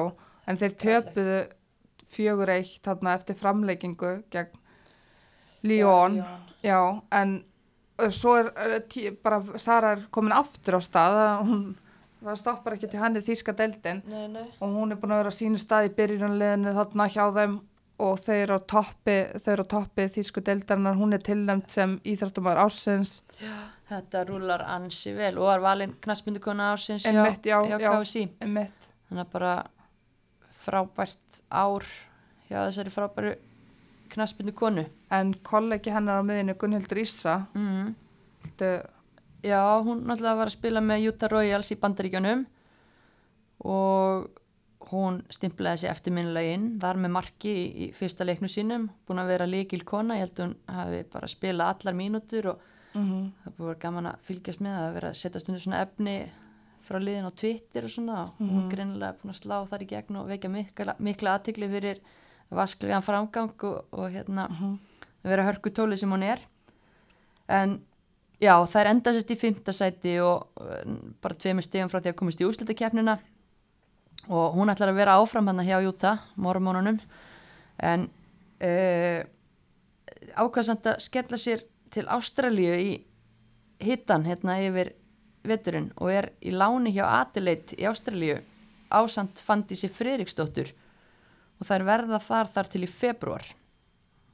[0.47, 1.37] en þeir töpuðu
[2.13, 4.63] fjögur eitt þarna eftir framleikingu gegn
[5.67, 6.19] Lyon,
[6.63, 6.79] já,
[7.11, 7.46] en uh,
[8.13, 8.51] svo er
[8.91, 11.63] tí, bara Sara er komin aftur á stað hún,
[12.21, 14.45] það stoppar ekki til henni þýska deildin Nei, nei.
[14.59, 17.57] og hún er búin að vera á sínu stað í byrjunarliðinu þarna hjá þeim
[17.97, 23.21] og þau eru á toppi, á toppi þýsku deildarinnar, hún er tilnæmt sem íþróttumar ársins
[23.87, 27.91] Þetta rúlar ansi vel og var valinn knaspindukona ásins hjá, já, já.
[28.43, 28.87] Einmitt.
[29.07, 29.53] Þannig að bara
[30.65, 31.85] frábært ár
[32.49, 33.31] hjá þessari frábæru
[34.17, 34.83] knaspindukonu.
[35.11, 37.95] en kollegi hennar á miðinu Gunnhildur Issa Mm.
[39.45, 42.45] Já, hún náttúrulega var að spila með Utah Royals í bandaríkjunum
[43.69, 44.29] og
[44.91, 49.31] hún stimplaði sig eftirminnilega inn þar með marki í, í fyrsta leiknu sínum búin að
[49.33, 52.65] vera líkil kona, ég held að hún hafi bara spilað allar mínútur og
[52.97, 55.81] mm það búið að vera gaman að fylgjast með að vera að setja stundu svona
[55.85, 56.15] efni
[56.87, 59.89] frá liðin á Twitter og svona og hún er greinilega búin að slá þar í
[59.91, 61.99] gegn og vekja mikla, mikla aðtikli fyrir
[62.53, 64.47] vasklegan framgang og, og hérna
[65.23, 66.39] vera hörku tóli sem hún er.
[67.47, 67.79] En
[68.39, 70.83] já, það er enda sérst í fymta sæti og uh,
[71.21, 73.17] bara tveimur stegum frá því að komast í úrslitakefnina
[74.27, 76.99] og hún ætlar að vera áfram hann hjá Júta, mormónunum.
[77.79, 78.07] En
[78.63, 79.21] uh,
[80.35, 82.91] ákvæðsamt að skella sér til Ástralíu í
[83.83, 84.91] hittan hérna yfir
[85.47, 88.41] veturinn og er í láni hjá Adelaide í Ástralíu
[88.91, 90.73] ásamt Fandísi Friðriksdóttur
[91.59, 93.45] og þær verða þar þar til í februar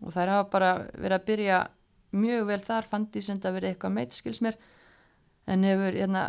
[0.03, 1.59] og þær hafa bara verið að byrja
[2.13, 4.57] mjög vel þar Fandís enda að vera eitthvað meit skils mér
[5.47, 6.25] en hefur hérna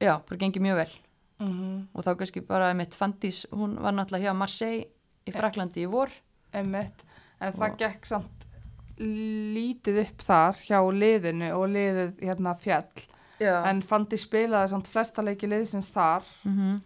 [0.00, 0.92] já, bara gengið mjög vel
[1.40, 4.86] mm og þá kannski bara mitt Fandís, hún var náttúrulega hjá Marseille
[5.26, 6.12] í Fraklandi í vor
[6.56, 7.02] Einmitt.
[7.40, 8.44] En það Og- gekk samt
[9.00, 13.02] lítið upp þar hjá liðinu og liðið hérna fjall.
[13.40, 13.64] já.
[13.68, 16.80] En Fandi spilaði samt flesta leiki liðsins þar, mm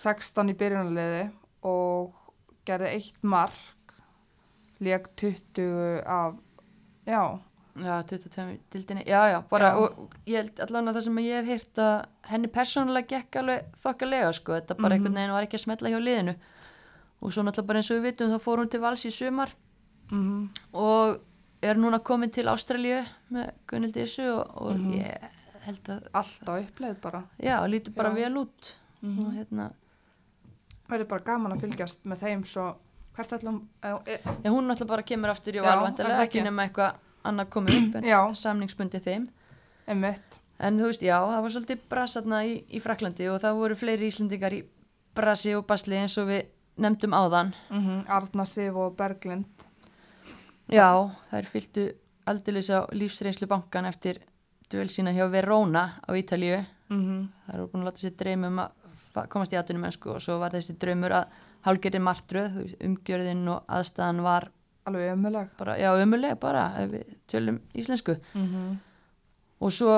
[0.00, 1.22] 16 í byrjunarliði
[1.66, 2.12] og
[2.66, 3.94] gerði eitt mark,
[4.80, 6.34] leik 20 af,
[7.06, 7.38] já,
[7.80, 9.76] Já, 22 dildinni, já, já, bara, Já.
[9.78, 14.32] og ég held allavega það sem ég hef heyrt að henni persónulega gekk alveg þokkalega,
[14.34, 14.92] sko, þetta bara Mhm.
[15.06, 16.34] einhvern veginn var ekki að smetla hjá liðinu
[17.22, 19.50] og svo náttúrulega bara eins og við vitum þá fór hún til vals í sumar
[20.10, 21.20] mm og
[21.62, 24.92] er núna komin til Ástralíu með Gunnildi þessu og, og Mhm.
[24.92, 25.18] ég
[25.62, 27.22] held að, alltaf uppleið bara.
[27.40, 28.14] já, lítur bara Já.
[28.14, 29.72] vel út Mm og hérna,
[30.90, 32.66] Er bara gaman að fylgjast með þeim svo,
[33.16, 36.98] hvert ætlum, uh, e, já, hún náttúrulega bara kemur aftur í það ekki nema eitthvað
[37.30, 39.28] annað komið upp en samningsbundi þeim
[39.90, 43.76] einmitt, En þú veist, já, það var svolítið brassatna í, í Fraklandi og það voru
[43.80, 44.60] fleiri Íslendingar í
[45.16, 47.54] brassi og basli eins og við nefndum áðan.
[47.70, 49.64] mm Arna Sif og Berglind.
[50.70, 51.86] Já, þær fylgdu
[52.28, 54.20] aldeilis á lífsreynslu bankan eftir
[54.70, 56.60] dvöl sína hjá Verona á Ítalíu.
[56.92, 58.76] Mm Það eru búin að láta sér dreym um að
[59.28, 61.36] komast í atunum mennsku og svo var þessi draumur að
[61.66, 64.50] hálgerði martröð, umgjörðin og aðstæðan var
[64.88, 65.48] Alveg ömuleg.
[65.58, 68.16] bara, já, ömulega bara ef við tölum íslensku.
[68.34, 68.78] Mm
[69.60, 69.92] Og svo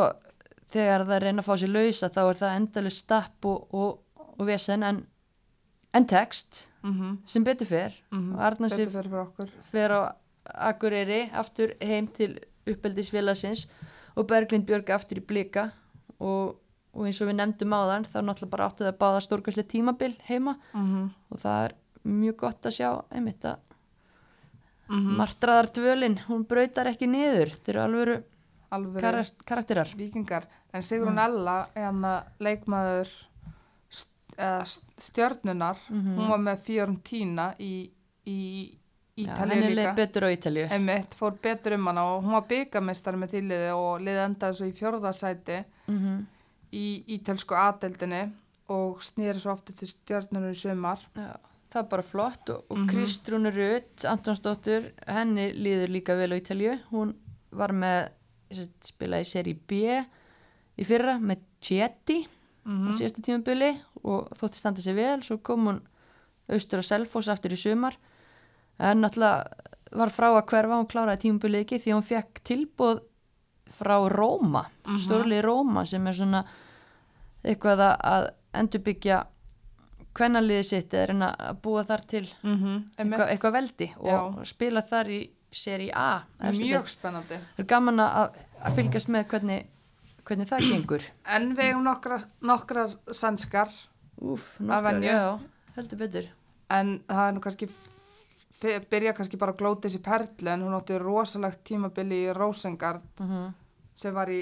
[0.72, 4.46] þegar það reyna að fá sér lausa þá er það endalist stapp og, og, og
[4.48, 5.06] vesen en,
[5.94, 7.16] en text -hmm.
[7.24, 9.50] sem betur fer Mm og Arna Betur Sif fyrir fyrir okkur.
[9.70, 10.00] fer á
[10.44, 13.68] Akureyri aftur heim til uppeldisfélagsins
[14.16, 15.70] og Berglind Björg aftur í blika
[16.18, 16.56] og,
[16.94, 20.56] og eins og við nefndum áðan þá náttúrulega bara áttu það báða stórkvæslega tímabil heima
[20.74, 21.74] Mm og það er
[22.04, 23.56] mjög gott að sjá einmitt að
[24.88, 25.16] -hmm.
[25.16, 28.22] martraðar dvölin, hún brautar ekki niður þetta eru alvöru
[28.72, 30.44] Alveg karar, karakterar vikingar.
[30.72, 31.18] En Sigrun Mm.
[31.18, 33.08] Ella, hérna leikmaður
[34.38, 36.16] eða st- stjörnunar, Mhm.
[36.16, 37.90] hún var með Fiorentina í,
[38.26, 38.70] í
[39.18, 39.92] Já, Ítalíu henni líka.
[39.92, 43.70] leið betur á Ítalíu Einmitt, fór betur um hana og hún var byggamestari með þýliði
[43.76, 46.26] og liði endaði svo í fjórðarsæti mm
[46.72, 48.22] í ítölsku aðdeldinni
[48.72, 51.00] og snýri svo aftur til stjörnunum í sumar.
[51.16, 51.34] Já,
[51.72, 52.88] það er bara flott og, og Mhm.
[52.88, 56.78] Kristrún Rutt, Antonsdóttir, henni líður líka vel á Ítalju.
[56.90, 57.14] Hún
[57.52, 58.10] var með,
[58.80, 59.72] spilaði í seri B
[60.78, 62.28] í fyrra með Chieti á
[62.64, 63.72] Mm síðasta tímabili
[64.04, 65.22] og þótti standa sér vel.
[65.22, 65.80] Svo kom hún
[66.48, 67.96] austur á Selfoss aftur í sumar.
[68.78, 69.48] En náttúrulega
[69.92, 73.02] var frá að hverfa, hún kláraði tímabili ekki því hún fekk tilbúð
[73.78, 74.98] frá Róma, Mhm.
[74.98, 76.44] stórli Róma sem er svona
[77.44, 79.24] eitthvað að- endurbyggja
[80.14, 82.82] hvernaliði sitt eða reyna að búa þar til -hmm.
[82.98, 84.06] eitthvað, eitthvað veldi og
[84.38, 84.44] Já.
[84.44, 87.34] spila þar í seri A Mjög spennandi.
[87.56, 88.30] það er gaman að,
[88.64, 89.66] að fylgjast með hvernig,
[90.24, 93.68] hvernig það gengur En við hefum nokkrar, nokkrar sænskar
[94.20, 95.38] Úf, nokkrar, já,
[95.76, 96.26] heldur betur
[96.70, 97.68] en það er nú kannski
[98.62, 103.54] byrja kannski bara að glóta þessi perlu en hún átti rosalegt tímabili í Rosengard mm
[103.94, 104.40] sem var í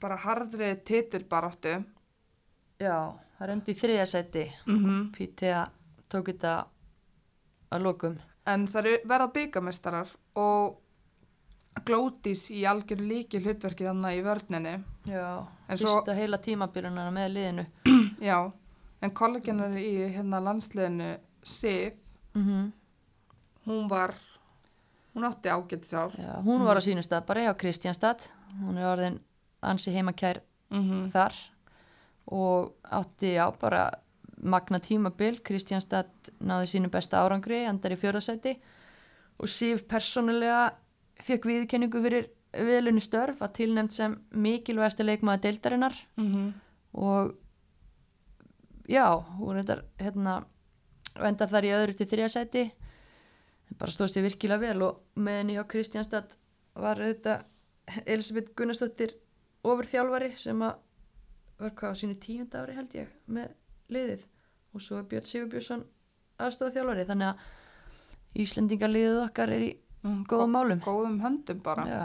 [0.00, 1.74] bara hardri titilbaráttu
[2.82, 2.96] Já,
[3.38, 4.44] það er endi í þriðja seti.
[4.66, 5.66] mm Pítea
[6.10, 6.54] tók þetta
[7.74, 8.16] að lokum.
[8.46, 10.80] en það eru verða byggamestarar og
[11.86, 14.74] glótis í algjöru líki hlutverki þannig í vörninni
[15.10, 17.64] Já, En svo- fyrsta heila tímabilunana með liðinu.
[18.30, 18.38] já,
[19.02, 21.94] en kolleginar í hérna landsliðinu Sif,
[22.34, 22.72] Mm
[23.64, 24.12] hún var
[25.14, 28.26] hún átti ágættisár Já, hún var á sínum stað bara hjá Kristjánstad.
[28.60, 29.18] Hún er orðin
[29.64, 31.34] ansi heimakær mm þar
[32.34, 33.90] og átti já bara
[34.42, 35.40] magna tímabil.
[35.44, 38.56] Kristjánstad náði sínu besta árangri, endar í fjörðarsæti
[39.38, 40.74] og Sif persónulega
[41.22, 45.94] fekk viðkenningu fyrir velunni störf að tilnæmt sem mikilvægasti leikmaða deildarinnar.
[46.94, 47.34] Og
[48.88, 49.06] já,
[49.38, 50.44] hún þetta hérna
[51.22, 52.64] endar þar í öðru til þriða sæti.
[53.78, 56.36] Bara stóð sér virkilega vel og með henni hjá Kristjánstad
[56.74, 57.40] var þetta
[58.04, 59.14] Elisabeth Gunnarsdóttir
[59.64, 60.80] ofurþjálfari sem að
[61.60, 63.52] var hvað á sínu tíunda ári held ég með
[63.94, 64.24] liðið.
[64.74, 65.84] Og svo er Björn Sigurbjörnsson
[66.42, 69.70] aðstofa þjálfari þannig að Íslendingarliðið okkar er í
[70.26, 70.80] góðum málum.
[70.82, 71.84] góðum höndum bara.
[71.86, 72.04] Já,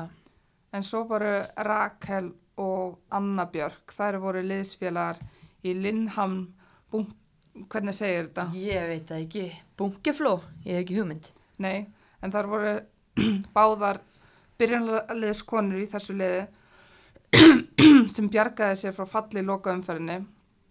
[0.77, 2.29] en svo bara Rakel
[2.61, 3.89] og Anna Björk.
[3.95, 5.17] Þær voru liðsfélagar
[5.65, 6.37] í Linnham
[6.91, 7.07] búm,
[7.65, 8.45] hvernig segir þetta?
[8.53, 9.47] ég veit það ekki.
[9.79, 10.35] Bunkefló,
[10.67, 11.31] ég hef ekki hugmynd.
[11.57, 11.87] Nei,
[12.21, 12.75] en þar voru
[13.57, 14.03] báðar
[14.59, 16.43] byrjanliðskonur í þessu liði
[18.15, 20.19] sem bjargaði sér frá falli lokaumferðinni.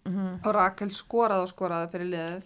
[0.09, 2.45] Mm og Rakel skoraði og skoraði fyrir liðið.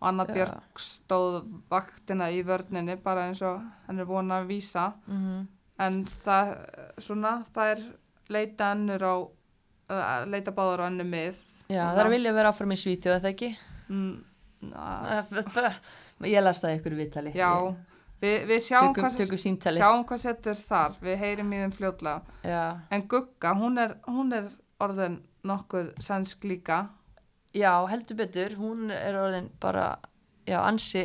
[0.00, 0.32] Og Anna Já.
[0.34, 1.34] Björk stóð
[1.68, 4.92] vaktina í vörninni bara eins og henn er búin að vísa.
[5.06, 5.46] -hmm.
[5.78, 6.56] en það,
[6.98, 7.80] svona, það er
[8.28, 9.14] leita önnur á
[10.26, 11.38] leita báðar á önnur mið.
[11.70, 13.50] Já, það er að vilja vera áfram í Svíþjóð, eða ekki?
[13.88, 14.24] mm,
[16.34, 17.32] Ég las það ykkur viðtali.
[17.34, 17.74] Já,
[18.20, 22.38] við, við sjáum Tökum, hvað tökum sjáum hvað setur þar, við heyrim í þeim fljótlega.
[22.44, 24.48] Já, en Gugga, hún er, hún er
[24.80, 26.88] orðin nokkuð sænsk líka.
[27.56, 28.54] Já, heldur betur.
[28.60, 29.98] Hún er orðin bara
[30.48, 31.04] Já, ansi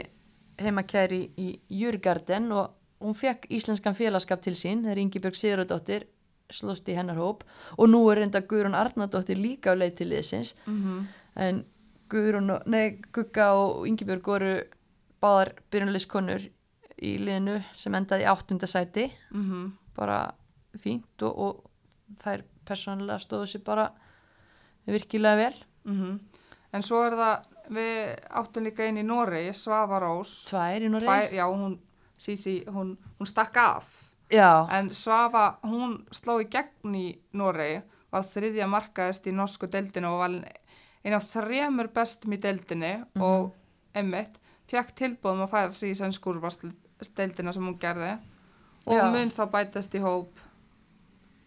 [0.62, 4.84] heimakæri í, Júrgarden og hún fekk íslenskan félagskap til sín.
[4.86, 6.08] Þegar Ingibjörg Sigurðardóttir
[6.54, 7.44] slóst í hennar hóp.
[7.78, 10.56] Og nú er reynda Guðrún Arnardóttir líka á leið til liðsins.
[10.66, 11.06] Mm -hmm.
[11.36, 11.66] en
[12.10, 14.64] Guðrún, nei, Gugga og Ingibjörg voru
[15.22, 16.50] báðar byrjunleiskonur
[17.04, 19.10] í liðinu sem endaði í áttunda sæti.
[19.32, 19.72] Mhm.
[19.96, 20.34] bara
[20.78, 23.86] fínt og, og þær persónulega stóðu sér bara
[24.88, 25.60] virkilega vel.
[25.86, 26.20] Mm
[26.76, 28.00] en svo er það við
[28.36, 30.34] áttum líka inn í Noregi Svava Rós.
[30.50, 31.38] Tvær í Noregi.
[31.38, 31.78] Já, hún,
[32.18, 33.86] Sisi, hún, hún stakk af.
[34.30, 37.80] Já, en Svava, hún sló í gegn í Noregi,
[38.12, 40.36] var þriðja markaðist í norsku deildinu og var
[41.06, 43.22] eina af þremur bestum í deildinu Mhm.
[43.24, 43.54] og
[43.96, 44.36] emmitt
[44.68, 45.96] fekk tilbúðum að færa sig í
[47.00, 48.12] senskurvarsdeildina sem hún gerði
[48.86, 49.10] og Já.
[49.12, 50.30] mun þá bætast í hóp.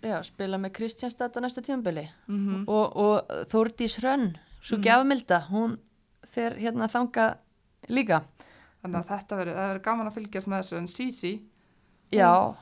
[0.02, 2.08] Já, spila með Kristjánstad á næsta tímabili.
[2.28, 4.82] Mm og, og Þórdís Hrönn svo Mhm.
[4.84, 5.78] gjafmilda, hún
[6.26, 7.38] fer hérna þanga
[7.88, 8.22] líka.
[8.84, 11.42] Þannig að þetta verður, gaman að fylgjast með þessu en Sisi,
[12.12, 12.54] já,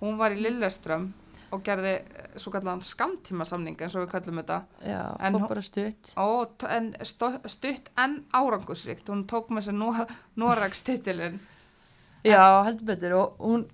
[0.00, 1.12] hún var í Lilleström
[1.52, 2.02] og gerði
[2.38, 4.62] svo kallan skamtímasamning eins og við kallum þetta.
[4.86, 6.14] Já, En hún- bara stutt.
[6.58, 10.06] T- en stutt en árangusrikt hún tók með sér Nor
[10.36, 11.38] Noregs-titilin
[12.22, 13.64] Já, heldur betur og hún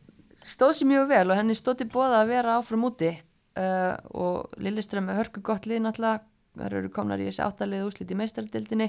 [0.48, 4.56] stóð sér mjög vel og henni stóð til bóða að vera áfram úti uh, og
[4.62, 6.24] Lilleström er hörku gott lið náttúrulega,
[6.56, 8.88] þar eru komnar í þessi áttalið úslit í meistardildinni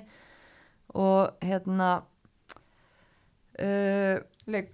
[0.96, 1.90] og hérna
[3.60, 4.16] uh,
[4.48, 4.72] leik.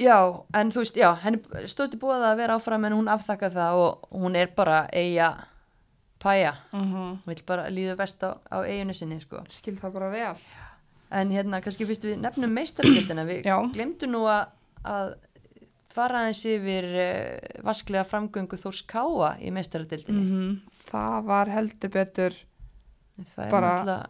[0.00, 0.16] Já,
[0.54, 3.82] en þú veist, já, henni stóð til bóða að vera áfram en hún afþakka það
[3.82, 5.34] og hún er bara eiga
[6.22, 9.42] pæja, mm hún vil bara líða vest á, á eiginu sinni, sko.
[9.50, 10.36] Skil það bara vel
[11.10, 13.56] En hérna, kannski fyrst við nefnum meistardeildina, við Já.
[13.74, 14.46] glemdu nú að,
[14.84, 15.14] að
[15.90, 20.22] fara aðeins yfir uh, vasklega framgöngu Þórs Káa í meistardeildinni.
[20.30, 20.60] -hmm.
[20.90, 22.30] það var heldur betur
[23.34, 24.06] Það er bara- náttúrulega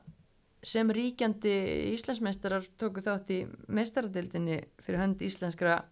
[0.62, 1.55] sem ríkjandi
[1.94, 5.82] Íslandsmeistarar tóku þátt í meistardeildinni fyrir hönd íslenskra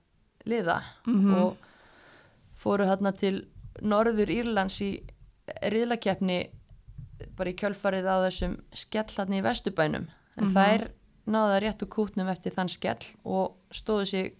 [0.44, 1.34] liða Mhm.
[1.34, 1.56] og
[2.54, 3.46] fóru þarna til
[3.82, 5.00] Norður Írlands í
[5.62, 6.50] riðlakeppni
[7.36, 10.06] bara í kjölfarið á þessum skell þarna í Vesturbænum
[10.36, 10.54] en Mhm.
[10.54, 10.88] þær
[11.28, 14.30] náða rétt úr kútnum eftir þann skell og stóðu sig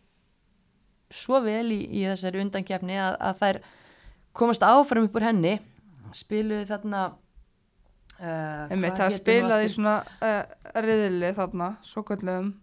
[1.13, 3.61] svo vel í, í þessari undankeppni að, að þær
[4.37, 5.55] komast áfram upp úr henni.
[6.17, 7.03] Spiluðu þarna
[8.19, 10.43] uh, Einmitt, það spilaði svona uh,
[10.85, 12.55] riðli þarna, svo kallum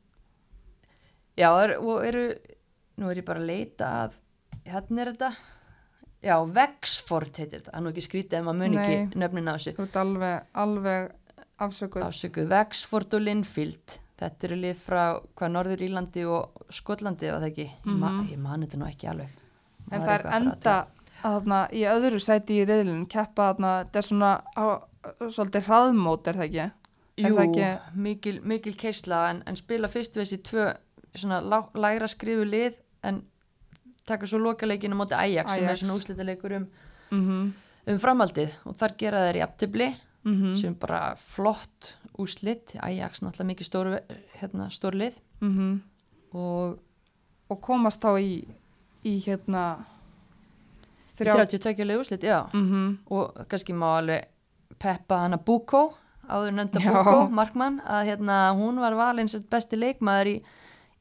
[1.36, 2.30] Já, er, og eru,
[3.01, 4.13] nú er ég bara að leita að,
[4.63, 5.30] hérna er þetta,
[6.23, 8.84] já, Vexford heitir þetta, það er nú ekki skrítið ef maður mun Nei.
[8.86, 9.73] ekki nöfnin á þessu.
[9.76, 12.05] þú ert alveg, alveg afsökuð.
[12.07, 15.01] Afsökuð, Vexford og Linfield, þetta eru lið frá
[15.36, 18.28] hvað Norður Írlandi og Skotlandi og það ekki, ég, ma Mhm.
[18.32, 19.30] ég man þetta nú ekki alveg.
[19.91, 20.88] en var það er enda
[21.24, 24.66] að þarna í öðru sæti í riðlinu keppa þarna, þetta er svona á
[25.30, 26.72] svolítið hraðmót er það ekki?
[27.18, 30.78] Er Jú, það ekki- mikil, mikil keisla en, en spila fyrst við þessi tvö
[31.16, 33.24] svona lá, lægra skrifu lið en
[34.05, 35.80] taka svo lokaleikinu móti Ajax, sem er Ajax.
[35.84, 36.68] svona úslitaleikur um,
[37.11, 37.53] Mm
[37.88, 39.95] um framhaldið og þar gera þeir í aptibli
[40.26, 40.55] -hmm.
[40.57, 43.99] sem bara flott úslit Ajax náttúrulega mikið stór,
[44.39, 45.82] hérna, stór lið Mhm.
[46.34, 46.80] og
[47.47, 48.43] Og komast þá í,
[49.05, 49.86] í hérna
[51.18, 52.97] 32 leið úslit, já Mhm.
[53.11, 54.26] og kannski má alveg
[54.80, 55.93] peppa hana Buko
[56.28, 56.80] áður nönda.
[56.82, 60.41] Buko, Markmann að hérna, hún var valinn sem besti leikmaður í,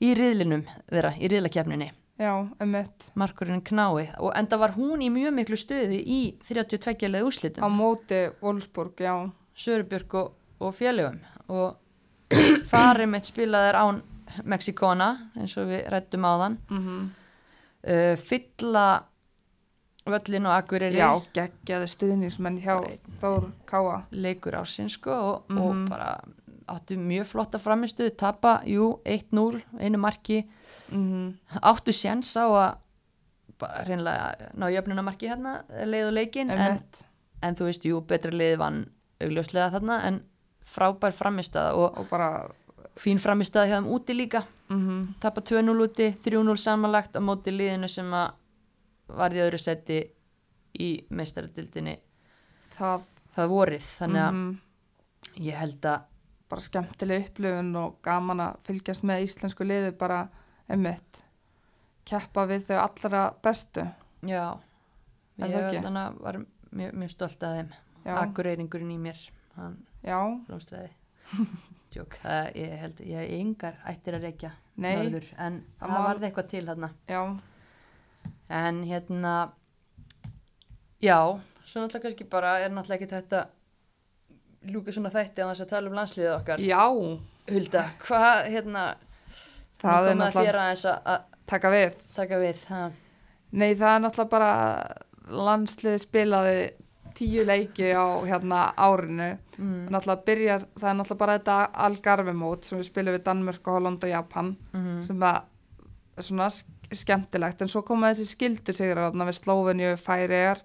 [0.03, 3.11] í riðlinum þeirra, í riðlakefninni Já, emitt.
[3.17, 7.73] Markurinn Knái og enda var hún í mjög miklu stöði í 32 leið Á úslitum
[7.73, 9.33] móti Wolfsburg, já.
[9.57, 10.33] Sörubjörg og,
[10.69, 11.19] og félögum.
[11.49, 11.77] Og
[12.73, 14.03] farið mitt spilaðir án
[14.45, 15.09] Mexikona
[15.39, 16.57] eins og við rættum áðan.
[16.71, 17.11] Mm
[17.85, 18.87] uh, fylla
[20.09, 20.97] völlin og Akureyri.
[21.01, 22.79] Já, geggjaði stuðnismenn hjá.
[23.23, 23.99] Þór Káa.
[24.12, 25.89] leikur ásinn sko og, og Mhm.
[25.89, 26.21] bara
[26.69, 30.45] áttu mjög flotta framistuð tapa, jú, 1-0 einu marki,
[30.93, 32.77] Mm áttu séns á að
[33.59, 36.81] bara reynlega ná jöfnunamarki hérna leið og leikin en,
[37.43, 38.87] en þú veist, jú, betra leið vann
[39.21, 40.21] augljóslega þarna en
[40.75, 42.49] frábær framistaða og Og bara,
[42.99, 44.45] fín framistaða hjá þeim úti líka.
[44.68, 48.33] Mm tapa 2-0 úti, 3-0 samanlagt á móti liðinu sem að
[49.09, 50.01] varði öðru seti
[50.81, 51.99] í meistaradildinni
[52.79, 53.05] það,
[53.35, 54.51] það vorið, þannig að mhm,
[55.45, 56.11] ég held að
[56.51, 60.20] bara skemmtileg upplifun og gaman að fylgjast með íslensku liði bara,
[60.70, 61.22] emitt,
[62.09, 63.87] keppa við þau allra bestu.
[64.25, 64.45] Já,
[65.41, 65.81] ég
[66.20, 66.39] var
[66.70, 67.75] mjög, mjög stolt að þeim.
[68.05, 69.20] Akureyringurinn í mér,
[69.57, 69.79] hann
[70.48, 70.90] blómstræði.
[71.94, 74.50] Tjók, það, ég held ég hef yngar ættir að reykja
[74.98, 76.88] norður, en Það má- varði eitthvað til þarna.
[77.09, 77.20] Já,
[78.61, 79.34] en hérna
[81.05, 81.18] já,
[81.64, 83.44] svo náttúrulega kannski bara er náttúrulega ekki þetta
[84.74, 86.64] ljúka svona þætti á þess að tala um landsliðið okkar.
[86.64, 86.82] Já,
[87.44, 88.84] Hulda, hvað hérna
[89.82, 91.98] það er náttúrulega að taka við.
[92.16, 92.62] taka við?
[93.55, 94.52] Nei, það er náttúrulega bara
[95.44, 96.59] landslið spilaði
[97.15, 99.31] tíu leiki á hérna árinu.
[99.59, 99.89] mm,
[100.27, 104.11] byrjar, það er náttúrulega bara þetta algarfimót sem við spilum við Danmörk og Holland og
[104.11, 105.43] Japan mm, sem er
[106.23, 107.62] svona sk- skemmtilegt.
[107.62, 108.99] En svo koma þessi skildu sigur
[109.31, 110.61] við Slóvenju, Færiðar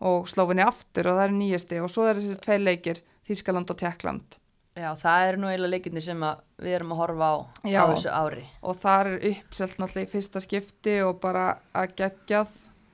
[0.00, 3.78] og Slóvenju aftur og það er nýjasti og svo er þessi tvei leikir Þískaland og
[3.80, 4.36] Tjekkland
[4.76, 6.20] já, það er nú eiginlega leikinni sem
[6.60, 7.80] við erum að horfa á Já.
[7.80, 8.42] á þessu ári.
[8.62, 12.50] Og það er uppselt náttúrulega í fyrsta skipti og bara að geggjað.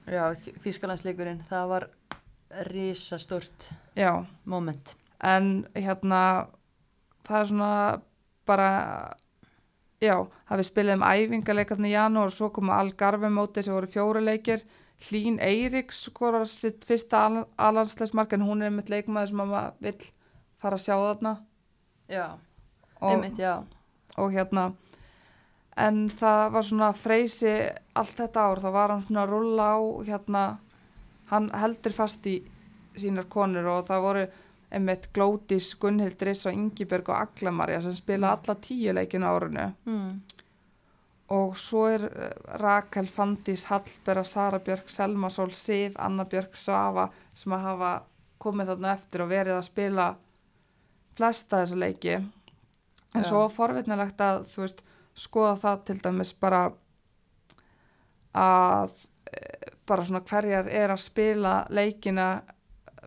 [0.07, 0.23] Já,
[0.63, 1.89] Þískalandsleikurinn, það var
[2.69, 4.95] risastórt já, moment.
[5.23, 6.49] en hérna
[7.25, 7.73] það er svona
[8.47, 8.71] bara
[10.03, 10.17] já,
[10.49, 14.65] það við spilum æfingarleikarni í janúar og svo koma Algarve-móti sem voru fjóri leikir
[15.03, 20.11] Hlín Eiríks skorar sitt fyrsta al alansleismark en hún er mitt leikmaður sem maður vill
[20.63, 21.37] fara að sjá þarna
[22.13, 22.27] Já,
[23.01, 23.65] einmitt, já.
[24.19, 24.73] og hérna
[25.81, 27.55] en það var svona freysi
[27.97, 30.43] allt þetta ár, þá var hann svona að rulla á hérna
[31.33, 32.37] hann heldur fast í
[33.01, 34.25] sínar konur og það voru
[34.73, 39.67] einmitt Glódís, Gunnhild, Riss og Ingiberg og Aglamarja sem spila alla tíu leikinu á árinu
[39.87, 40.21] Mm.
[41.33, 47.09] og svo er eh, Rakel, Fandís, Hallbera, Sara Björk, Selma Sól, Sif, Anna Björk, Svafa
[47.35, 47.93] sem að hafa
[48.43, 50.07] komið þarna eftir og verið að spila
[51.17, 53.29] flesta þessa leiki en Já.
[53.29, 54.83] svo forvitnilegt að þú veist
[55.15, 56.63] skoða það til dæmis bara
[58.35, 58.93] að
[59.29, 59.41] e,
[59.87, 62.29] bara svona hverjar er að spila leikina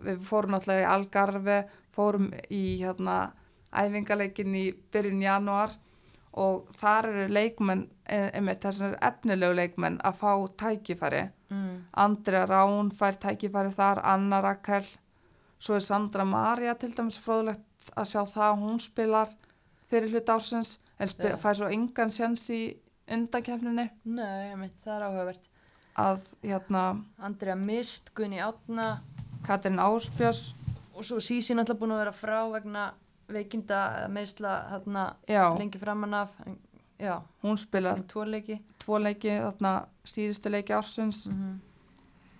[0.03, 1.57] við fórum náttúrulega í Algarve
[1.95, 3.31] fórum í hérna
[3.75, 5.77] æfingaleikin í byrjun janúar
[6.35, 11.83] og þar eru leikmenn e, einmitt þessar efnilegu leikmenn að fá tækifæri Mm.
[11.93, 14.85] Andrea Rán fær tækifæri þar, Anna Rakel
[15.61, 19.35] svo er Sandra Maria til dæmis fróðlegt að sjá það að hún spilar
[19.91, 21.35] fyrir hlut ársins en Já.
[21.37, 22.61] fær svo engan sjans í
[23.11, 25.51] undankefninni Nei, einmitt, það er áhugavert.
[25.95, 26.83] Að hérna
[27.23, 28.99] Andrea Mist, Gunni Átna
[29.45, 30.53] Katrin Áspjörs
[30.95, 32.85] og svo Sísi náttúrulega búin að vera frá vegna
[33.31, 35.05] veikinda meðsla hérna
[35.59, 36.33] lengi framan af.
[36.99, 38.61] Já, hún spilar tvo leiki.
[38.79, 39.73] tvo leiki þarna
[40.07, 41.25] síðustu leiki ársins.
[41.27, 41.57] Mm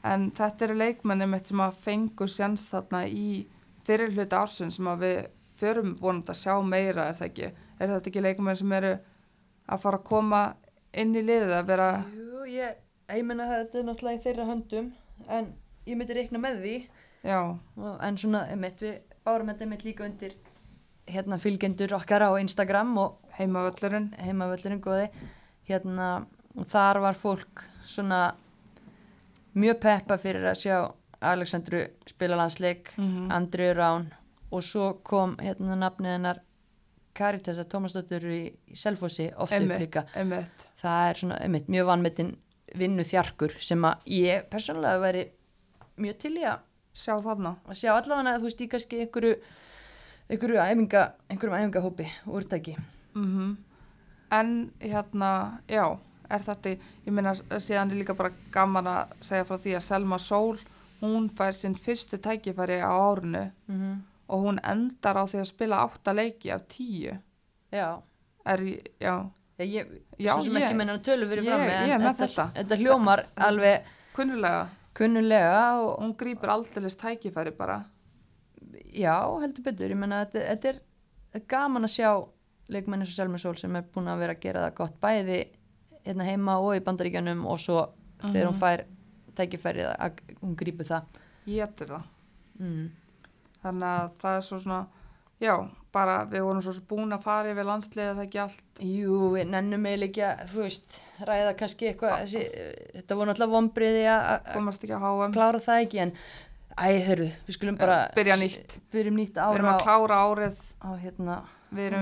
[0.05, 3.45] en þetta eru leikmenni mitt sem að fengu sjans þarna í
[3.87, 5.19] fyrir hluta ársins sem að við
[5.59, 7.51] förum vonandi að sjá meira er það ekki?
[7.79, 8.93] Er þetta ekki leikmenni sem eru
[9.65, 10.41] að fara að koma
[10.95, 12.81] inn í liðið að vera Jú, ég,
[13.13, 14.91] ég menna þetta er náttúrulega í þeirra höndum
[15.29, 15.51] en
[15.85, 16.75] ég myndi reikna með því.
[17.25, 17.39] Já,
[18.05, 20.35] en svona, einmitt, við bárum þetta einmitt líka undir
[21.09, 24.11] hérna fylgjendur okkar á Instagram og heimavöllurinn.
[24.17, 25.09] heimavöllurinn góði.
[25.69, 26.25] Hérna,
[26.55, 28.35] og þar var fólk svona
[29.55, 30.77] mjög peppa fyrir að sjá
[31.25, 34.09] Alexandru spila landsleik mm Andriu Rán
[34.51, 36.41] og svo kom hérna nafnið hennar
[37.15, 40.03] Caritas að Tómasdóttur í, í Selfossi oft upp líka.
[40.15, 42.33] einmitt, það er svona einmitt, mjög vanmetinn
[42.77, 45.27] vinnu þjarkur sem að ég persónulega væri
[45.97, 46.59] mjög til í að
[46.95, 47.55] sjá þarna.
[47.67, 49.35] að sjá allavega að þú veist í kannski einhverju
[50.29, 52.77] einhverju æfinga, einhverjum æfingahópi úrtæki
[53.13, 53.55] mm
[54.31, 55.85] en hérna já,
[56.29, 60.19] er þetta, ég meina síðan er líka bara gaman að segja frá því að Selma
[60.21, 60.57] Sól,
[61.01, 63.95] hún fær sinn fyrstu tækifæri á árinu mm -hmm.
[64.27, 67.17] og hún endar á því að spila átta leiki af tíu.
[67.71, 68.01] Já,
[68.45, 68.59] er,
[68.99, 69.29] já,
[69.59, 69.87] ég,
[70.19, 72.45] ég Já, svo sem ég- ekki menna tölu fyrir ég- fram ég með þetta.
[72.55, 72.77] þetta.
[72.81, 73.83] hljómar alveg
[74.15, 77.83] kunnulega kunnulega og hún grýpur aldeilis tækifæri bara.
[78.95, 80.79] Já, heldur betur, ég menna þetta, þetta er,
[81.33, 82.09] þetta gaman að sjá
[82.69, 85.39] leikmenn eins og Selma Sól sem er búin að vera að gera það gott bæði
[86.05, 87.89] hérna heima og í bandaríkjanum og svo
[88.23, 88.85] þegar hún fær
[89.35, 91.03] tækifærið að hún grípur það.
[91.45, 92.03] Getur það.
[92.59, 92.89] Mm.
[93.65, 94.87] þannig að það er svo svona
[95.41, 95.55] já,
[95.95, 98.81] bara við vorum svo búin að fara yfir landsliðið það ekki allt.
[98.83, 100.97] Jú, við nennum eiginlega ekki að, þú veist,
[101.29, 102.43] ræða kannski eitthvað, þessi,
[102.97, 106.13] þetta voru náttúrulega vombriði að klára það ekki, en
[106.75, 108.79] æ, hörðu, við skulum bara byrja nýtt.
[108.93, 110.63] byrjum nýtt við ára erum að klára árið.
[110.83, 111.37] á hérna,
[111.71, 111.99] við erum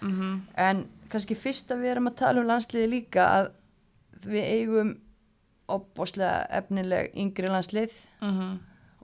[0.00, 3.48] mm en kannski fyrst að við erum að tala um landsliði líka að
[4.30, 4.92] við eigum
[5.70, 8.58] opbóslega efnileg yngri landslið -hmm.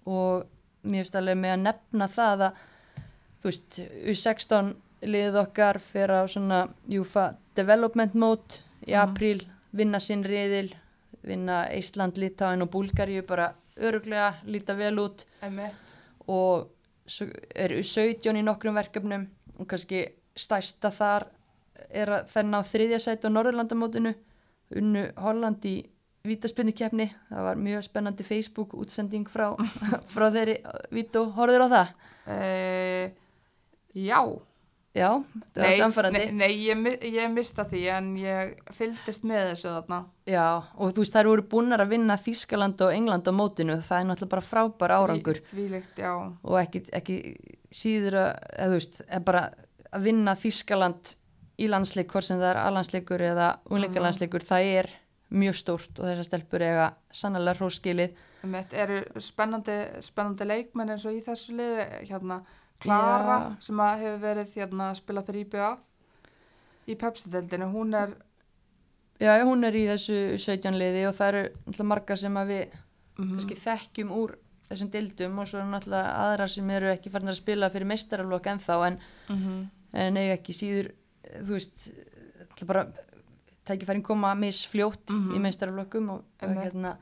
[0.07, 0.47] og
[0.83, 2.65] mér finnst alveg með að nefna það að
[3.47, 3.79] þú veist,
[4.11, 4.73] U16
[5.07, 8.99] liðið okkar fer á svona UFA Development Mode í Mhm.
[9.05, 10.73] apríl, vinna sinn riðil
[11.27, 15.25] vinna Ísland, Litáin og Búlgaríu bara öruglega, líta vel út
[16.29, 16.69] og
[17.07, 19.27] svo er U17 í nokkrum verkefnum
[19.59, 20.05] og kannski
[20.37, 21.27] stæsta þar
[21.91, 24.15] er að þær ná þriðja sæti á Norðurlandamótinu
[24.77, 25.85] unnu Holland í
[26.27, 29.55] vítaspinnikefni, það var mjög spennandi Facebook útsending frá,
[30.15, 30.57] frá þeirri
[30.91, 31.89] vító, horfður á það?
[32.27, 33.13] e,
[33.97, 34.21] já.
[34.97, 35.11] Já,
[35.53, 39.99] það var samfærandi nei, nei ég, ég mista því en ég fylgdist með þessu þarna.
[40.25, 43.99] Já, og þú veist þær voru búnar að vinna Þískaland og England á mótinu, það
[43.99, 45.43] er náttúrulega bara frábær árangur.
[45.51, 46.15] Þvílíkt, já.
[46.17, 47.19] Og ekki, ekki
[47.69, 48.33] síður að,
[48.63, 49.45] þú veist, bara
[49.91, 51.13] að vinna Þískaland
[51.61, 54.91] í landsleik hvort sem það er alansleikur eða unglingalandsleikur, það er
[55.37, 58.13] mjög stórt og þessar stelpur eiga sannlega hróskilið
[58.47, 59.75] Einmitt, eru spennandi,
[60.05, 62.45] spennandi leikmenn eins og í þessu liði hérna
[62.81, 63.57] Klara Já.
[63.61, 65.69] sem hefur verið hérna spila fyrir IBA
[66.89, 68.15] í Pepsi-deldinu, hún er
[69.21, 72.67] Já, hún er í þessu 17 liði og það eru náttúrulega margar sem við
[73.17, 74.35] mm kannski þekkjum úr
[74.69, 78.47] þessum dildum og svo eru náttúrulega aðrar sem eru ekki farin að spila fyrir meistaralokk
[78.53, 78.99] ennþá en,
[79.29, 79.67] -hmm.
[79.95, 80.91] en eiga ekki síður
[81.41, 81.91] þú veist,
[82.57, 82.87] náttúrulega bara
[83.67, 85.35] tækifærin koma misfljótt Mhm.
[85.35, 86.65] í meistaralokkum og, og Einmitt.
[86.73, 86.97] hérna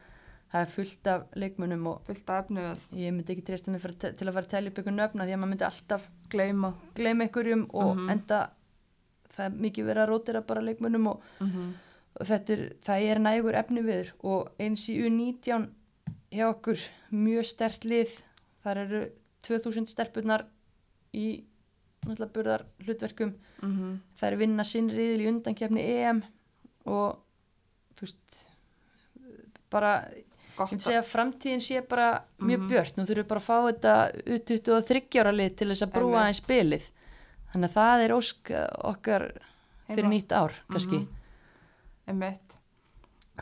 [0.55, 3.83] það er fullt af leikmunum og fullt af efni við ég myndi ekki treysta mig
[3.83, 7.25] til að fara að telja upp ykkur nöfna því að maður myndi alltaf gleyma gleyma
[7.27, 8.11] einhverjum og Mhm.
[8.15, 8.39] enda
[9.35, 11.73] það er mikið verið að rótira bara leikmunum og, mm -hmm.
[12.21, 15.69] og þetta er, það er nægur efni viður og eins í U19
[16.31, 16.79] hjá okkur
[17.13, 18.23] mjög stert lið
[18.65, 19.11] þar eru
[19.43, 20.47] 2000 stelpunar
[21.15, 21.43] í
[22.07, 26.23] náttúrulega burðar hlutverkum Mm það er vinna sinn riðil í undankefni EM
[26.87, 27.19] og
[27.97, 28.47] þú veist
[29.71, 30.09] bara,
[30.55, 32.09] ég myndi segja að framtíðin sé bara
[32.41, 32.69] mjög Mhm.
[32.71, 33.95] björt, nú þurfum við bara að fá þetta
[34.35, 36.85] U23 ára lið til þess að brúa aðeins spilið.
[37.53, 39.27] Þannig að það er ósk eh, okkar
[39.89, 40.99] fyrir nýtt ár kannski.
[40.99, 41.09] Mhm.
[42.09, 42.59] einmitt.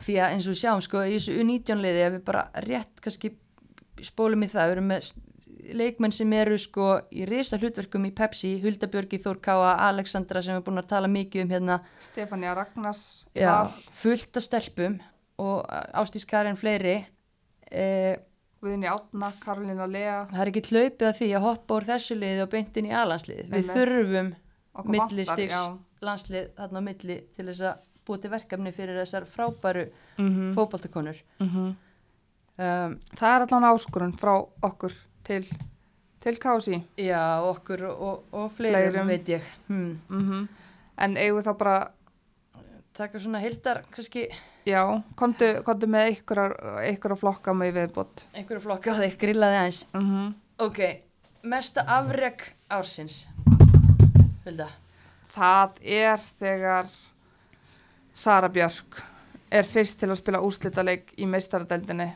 [0.01, 3.01] Því að eins og við sjáum sko í þessu U19 liði ef við bara rétt
[3.01, 3.33] kannski
[4.01, 5.13] spólum í það, við erum með
[5.73, 10.55] leikmenn sem eru sko í risa hlutverkum í Pepsi, Hulda Björgi, Þór Káa Alexandra sem
[10.55, 11.81] er búin að tala mikið um hérna.
[12.01, 14.99] Stefania Ragnars já, fullt af stelpum
[15.41, 17.05] og Ástís Karin fleiri
[17.71, 18.17] eh,
[18.63, 22.43] Guðni Átna, Karolina Lea það er ekki hlaupið að því að hoppa úr þessu liði
[22.45, 23.73] og beintin í alanslið við Einmitt.
[23.75, 24.29] þurfum
[24.93, 25.57] millistiks
[26.03, 29.85] landslið þarna á milli til þess að búa til verkefni fyrir þessar frábæru
[30.17, 30.53] Mhm.
[30.53, 31.75] fótboltakonur Mhm.
[32.59, 35.43] um, það er allan áskorun frá okkur til,
[36.21, 39.07] til Kási Já, okkur og, og, og fleirum, Fleirum.
[39.07, 39.41] veit ég.
[39.67, 39.99] Hmm.
[40.09, 40.47] mm
[40.97, 41.91] en eigum við þá bara
[42.93, 44.27] Taka svona heildar, kannski
[44.65, 44.83] já,
[45.19, 45.49] kontu,
[45.87, 49.81] með einhverjar flokka með viðbót einhverju flokk á þig, grillaði aðeins.
[49.93, 50.33] mm -hmm.
[50.63, 50.79] Ok,
[51.43, 53.27] mesta afreg ársins.
[54.45, 54.69] Vilda?
[55.33, 56.89] það er þegar
[58.13, 59.01] Sara Björk
[59.53, 62.09] er fyrst til að spila úrslitaleik í meistaradeldinni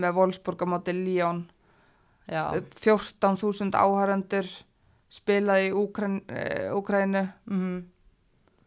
[0.00, 0.94] með Wolfsburg á móti
[2.28, 2.52] Já.
[2.80, 4.46] 14.000 áhærendur
[5.12, 6.22] spilaði í Úkræn,
[6.72, 7.88] Úkrænu Mm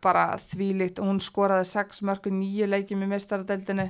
[0.05, 1.01] bara þvílíkt.
[1.01, 3.89] Og hún skoraði 6 mörgur nýju leikjum í meistaradeldinni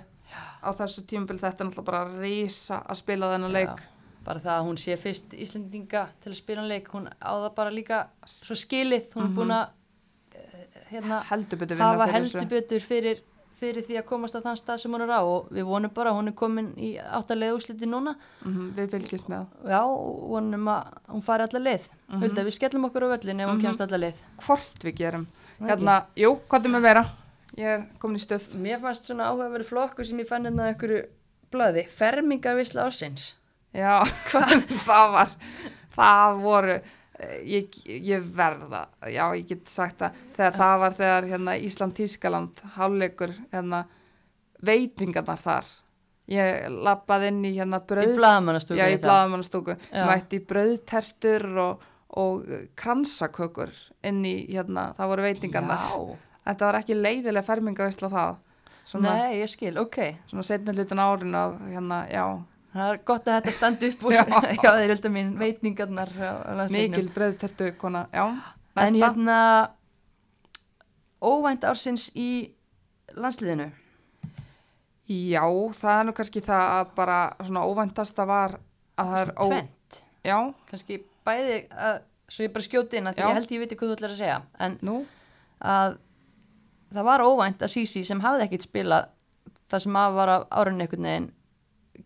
[0.66, 3.84] á þessu tímabil þetta er náttúrulega bara reysa að spila þennan leik.
[4.26, 7.74] Bara það að hún sé fyrst Íslendinga til að spila leik, hún á það bara
[7.74, 9.68] líka svo skilið, hún er búin að
[10.34, 12.08] eh, hérna, hafa
[12.50, 13.22] betur fyrir,
[13.60, 15.22] fyrir því að komast á þann stað sem hún er á.
[15.22, 18.16] Og við vonum bara að hún er komin í áttalega úsliti núna.
[18.42, 19.46] Mhm, við fylgjumst með.
[19.70, 21.86] Já, og vonum að hún fari alla leið.
[22.10, 22.26] Mhm.
[22.26, 24.26] Hulda, við skellum okkur á völlin ef hún kemst alla leið.
[24.42, 25.30] Hvort við gerum
[25.62, 27.06] hérna, jú, hvað er með vera?
[27.56, 28.50] Ég er komin í stöð.
[28.60, 31.06] Mér fannst svona áhugaverið flokkur sem ég fann hérna á einhverju
[31.54, 33.34] blöði, fermingarvisla ásins
[33.76, 34.00] já,
[34.30, 35.34] hvað það var
[35.96, 36.76] það voru
[37.48, 40.20] ég, ég verða, já ég get sagt það.
[40.36, 43.86] Þegar það var þegar hérna, Ísland-Tískaland háleikur hérna,
[44.66, 45.74] veitingarnar þar.
[46.32, 50.06] Ég lappaði inn í hérna í brauð blaðamannastúku já, í blaðamannastúku Já.
[50.10, 51.84] mætti í brauðtertur og,
[52.16, 52.46] og
[52.80, 53.72] kransakökur
[54.08, 55.86] inn í hérna, það voru veitingarnar.
[56.46, 58.36] Þetta var ekki leiðilega fermingavisla það.
[58.86, 59.98] Svona, nei, ég skil, ok.
[60.30, 62.26] Svona setna hlutin árin af hérna, já,
[62.76, 64.14] Það er gott að þetta standi upp úr.
[64.20, 64.26] Já.
[64.60, 66.10] Þeir hölda mín veitingarnar
[66.76, 68.26] mikil brauðtertu kona, já,
[68.76, 69.06] En næsta.
[69.06, 69.38] hérna
[71.24, 72.52] óvænt ársins í
[73.16, 73.70] landsliðinu?
[75.08, 75.46] Já,
[75.80, 78.58] það er nú kannski það að bara svona óvæntasta var
[79.00, 79.66] að það er
[80.26, 80.38] já,
[80.72, 83.96] kannski bæði að, svo ég bara skjóti inn að ég held ég viti hvað þú
[83.98, 84.98] ætlar að segja en nú?
[85.62, 85.98] að
[86.96, 89.10] það var óvænt að Sisi sem hafði ekkit spilað
[89.72, 91.32] það sem að var af árunni einhvern veginn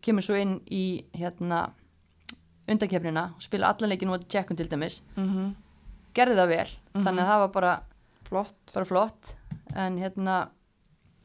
[0.05, 0.83] kemur svo inn í
[1.17, 1.69] hérna
[2.69, 5.01] undakefnina og spila allan leikinu á Tjekkum til dæmis.
[5.17, 5.55] Mm
[6.13, 7.03] gerði það vel, Mhm.
[7.05, 7.73] þannig að það var bara,
[8.27, 8.55] flott.
[8.73, 9.27] bara flott
[9.75, 10.49] en hérna,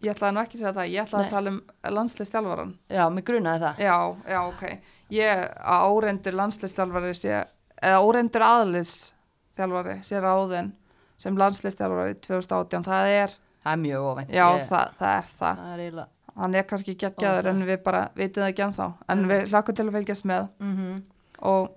[0.02, 1.26] ég ætlaði nú ekki að segja það, ég ætlaði Nei.
[1.26, 1.62] að tala um
[1.96, 3.78] landsliðstjálfaran já, mig grunaði það.
[3.78, 4.80] Já, já, ok.
[5.10, 7.44] Ég að óreindur landsliðstjálfari sé,
[7.84, 10.72] eða óreindur aðliðstjálfari sé ráðin
[11.20, 15.62] sem landsliðstjálfari 2018, það er, það er mjög óvænt já, Ég- það, það er það.
[15.64, 16.04] það er
[16.34, 18.86] Hann er kannski geggjaður en við bara vitum það ekki ennþá.
[19.08, 19.28] En Mhm.
[19.30, 20.96] við hlakum til að fylgjast með mm
[21.42, 21.68] og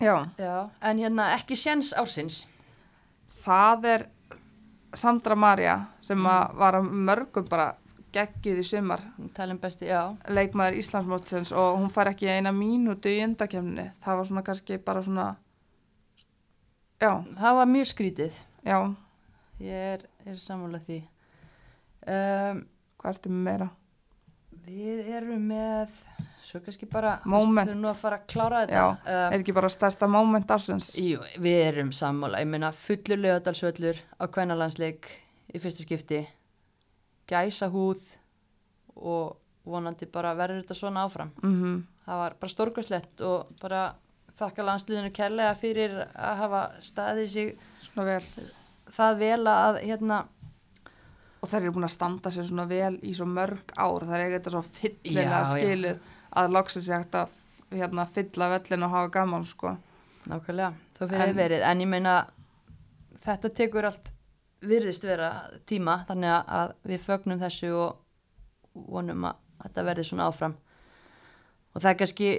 [0.00, 2.44] já, já, en hérna ekki séns ársins
[3.44, 4.06] það er
[4.94, 6.56] Sandra Maria sem Mm.
[6.58, 7.74] var að mörgum bara
[8.14, 9.04] geggjuð í sumar.
[9.36, 9.90] Talum besti,
[10.30, 13.90] leikmaður Íslandsmótsins og hún fær ekki eina mínútu í undakefninni.
[14.04, 15.28] Það var svona kannski bara svona,
[17.02, 18.42] já, það var mjög skrítið.
[18.64, 18.78] Já,
[19.62, 21.00] ég er, er sammála því.
[22.04, 22.66] Um,
[23.00, 23.72] hvað ertu með meira?
[24.64, 25.92] við erum með
[26.44, 27.66] svo kannski bara Moment.
[27.68, 28.78] við erum nú að fara að klára þetta.
[28.78, 30.92] Já, um, er ekki bara stærsta moment ársins?
[30.96, 32.40] jú, við erum sammála.
[32.44, 35.10] Ég meina fullur lögadalsvöllur á kvennalandsleik
[35.52, 36.22] í fyrsta skipti
[37.30, 38.02] gæsa húð
[38.96, 43.82] og vonandi bara verður þetta svona áfram Mm það var bara stórkvæslegt og bara
[44.36, 47.54] þakka landsliðinu kærlega fyrir að hafa staðið sig
[47.86, 48.26] Svona vel.
[48.92, 50.18] það vel að hérna
[51.44, 54.00] Og þær eru búin að standa sér svona vel í svo mörg ár.
[54.08, 55.98] Það er ekki þetta svo fyllilega skilið
[56.40, 57.34] að loksins ég hægt að
[57.76, 59.74] hérna, fylla vellin og hafa gaman, sko.
[60.28, 62.14] Nákvæmlega, þá fyrir En- verið, en ég meina
[63.26, 64.08] þetta tekur allt
[64.68, 65.30] virðist vera
[65.66, 67.96] tíma, þannig að- að við fögnum þessu og
[68.74, 70.54] vonum að þetta verði svona áfram
[71.74, 72.30] og það er kannski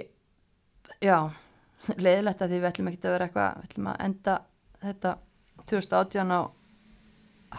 [1.02, 1.18] já,
[2.04, 4.36] leiðilegt að því við ætlum ekki að vera eitthvað, við ætlum að enda
[4.82, 5.16] þetta
[5.66, 6.40] 2018 á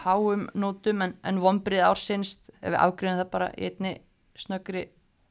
[0.04, 3.94] háum nótum en, en vonbrið ársins, ef við afgriðum það bara í einni
[4.38, 4.86] snöggri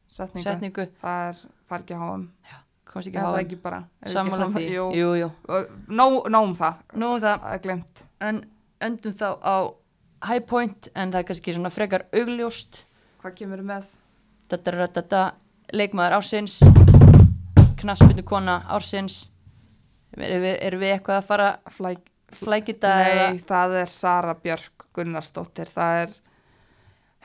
[0.07, 0.43] Setningu.
[0.43, 2.21] setningu, Það er fargi að háum.
[2.88, 3.77] komst ekki það háum ekki bara?
[4.01, 4.85] Er ekki sammála sama- því, Jú.
[4.95, 5.31] jú,
[5.88, 6.77] Nó, nóg um það.
[6.95, 7.53] Nú er það Það
[8.21, 8.39] en
[8.82, 9.56] endum þá á
[10.27, 12.84] high point en það er kannski svona frekar augljóst
[13.22, 13.84] Hvað kemur með?
[14.49, 15.22] þetta
[15.73, 16.60] leikmaður ársins
[17.77, 19.27] knaspinu kona ársins
[20.18, 22.06] erum við, erum við eitthvað að fara Flæk.
[22.34, 25.69] flækita Nei, það er Sara Björk Gunnarsdóttir.
[25.69, 26.15] Það er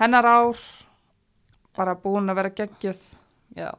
[0.03, 0.59] hennar ár
[1.77, 3.01] bara búin að vera geggjuð.
[3.57, 3.71] já,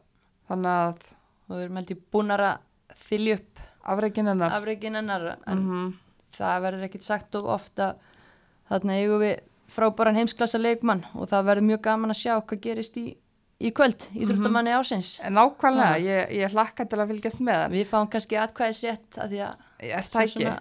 [0.49, 1.03] Þannig að
[1.49, 2.57] við erum held ég búnar að
[3.05, 3.59] þylja upp
[3.93, 5.37] afreikin hennar.
[5.47, 5.93] en Mhm.
[6.37, 7.93] Það verður ekkit sagt of ofta
[8.69, 9.35] þarna eigum við
[9.73, 13.05] frábæran heimsklassa leikmann og það verður mjög gaman að sjá hvað gerist í,
[13.63, 17.75] í kvöld í þrjóttamanni ársins En Nákvæmlega, ég, ég hlakka til að fylgjast með hann.
[17.77, 20.55] Við fáum kannski atkvæðisrétt að því að Er það ekki?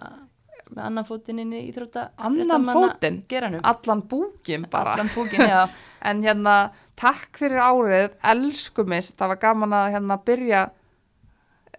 [0.73, 3.19] með annan fótinn inn í íþrótta Annan fótinn?
[3.61, 4.95] Allan búkin bara.
[4.95, 5.67] allan fókin, já,
[6.09, 6.55] En hérna,
[6.99, 10.63] takk fyrir árið, elsku mis, það var gaman að hérna byrja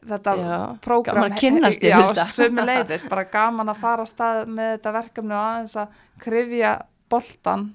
[0.08, 0.34] þetta
[0.84, 1.16] prógram.
[1.20, 2.26] gaman að kynnast Já, Hulda.
[2.38, 6.74] sömu leiðis, bara gaman að fara á stað með þetta verkefni og aðeins að krifja
[7.14, 7.66] boltan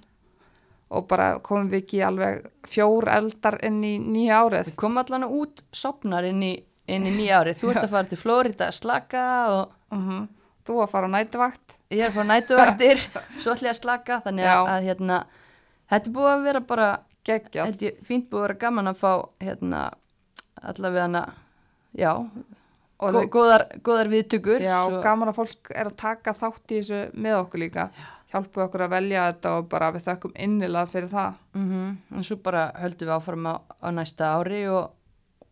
[0.89, 4.71] og bara komum við ekki alveg fjór eldar inn í nýja árið.
[4.71, 6.55] við komum allan út sopnar inn í,
[6.89, 9.23] inn í nýja árið þú ert að fara til Flórida að slaka
[9.53, 10.27] og Mm
[10.69, 11.77] Þú að fara á nætuvakt.
[11.89, 12.99] ég er að fara nætuvættir
[13.41, 15.15] svo ætla ég að slaka þannig að, að hérna,
[15.89, 16.89] þetta búið að vera bara
[18.05, 19.11] fínt búið að vera gaman að fá
[19.41, 19.79] hérna,
[20.61, 21.23] allavega hana
[21.97, 22.13] já,
[22.99, 26.79] og gó, góðar, góðar viðtökur Já, svo- gaman að fólk er að taka þátt í
[26.81, 27.89] þessu með okkur líka.
[28.29, 31.33] Hjálpu okkur að velja þetta og bara við þökkum innilega fyrir það.
[31.55, 34.91] Mhm, en svo bara höldum við áfram á, á næsta ári og,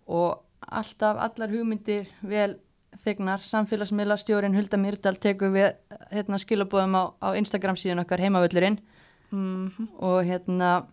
[0.08, 2.60] og alltaf allar hugmyndir vel
[3.04, 5.74] þegnar, samfélagsmiðla stjórin Hulda Myrdal tekur við
[6.12, 8.80] hérna, skilabóðum á, á Instagram síðan okkar heimavöllurinn.
[9.32, 10.86] Mm og hérna,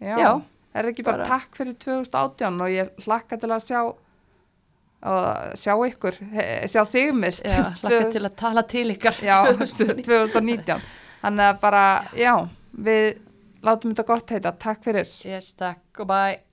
[0.00, 0.16] Já.
[0.20, 0.42] Já,
[0.76, 3.80] Er ekki bara, bara- takk fyrir 2018 og ég hlakka til að sjá
[5.02, 6.16] og sjá ykkur,
[6.72, 7.44] sjá þig mist.
[7.44, 10.02] já, hlakka til að tala til ykkar Já, 2019.
[10.08, 10.88] 2019.
[11.22, 11.84] Þannig að bara,
[12.16, 12.32] já,
[12.88, 13.06] við
[13.66, 14.52] látum þetta gott heita.
[14.52, 15.14] Takk fyrir.
[15.26, 16.45] Yes, takk og bye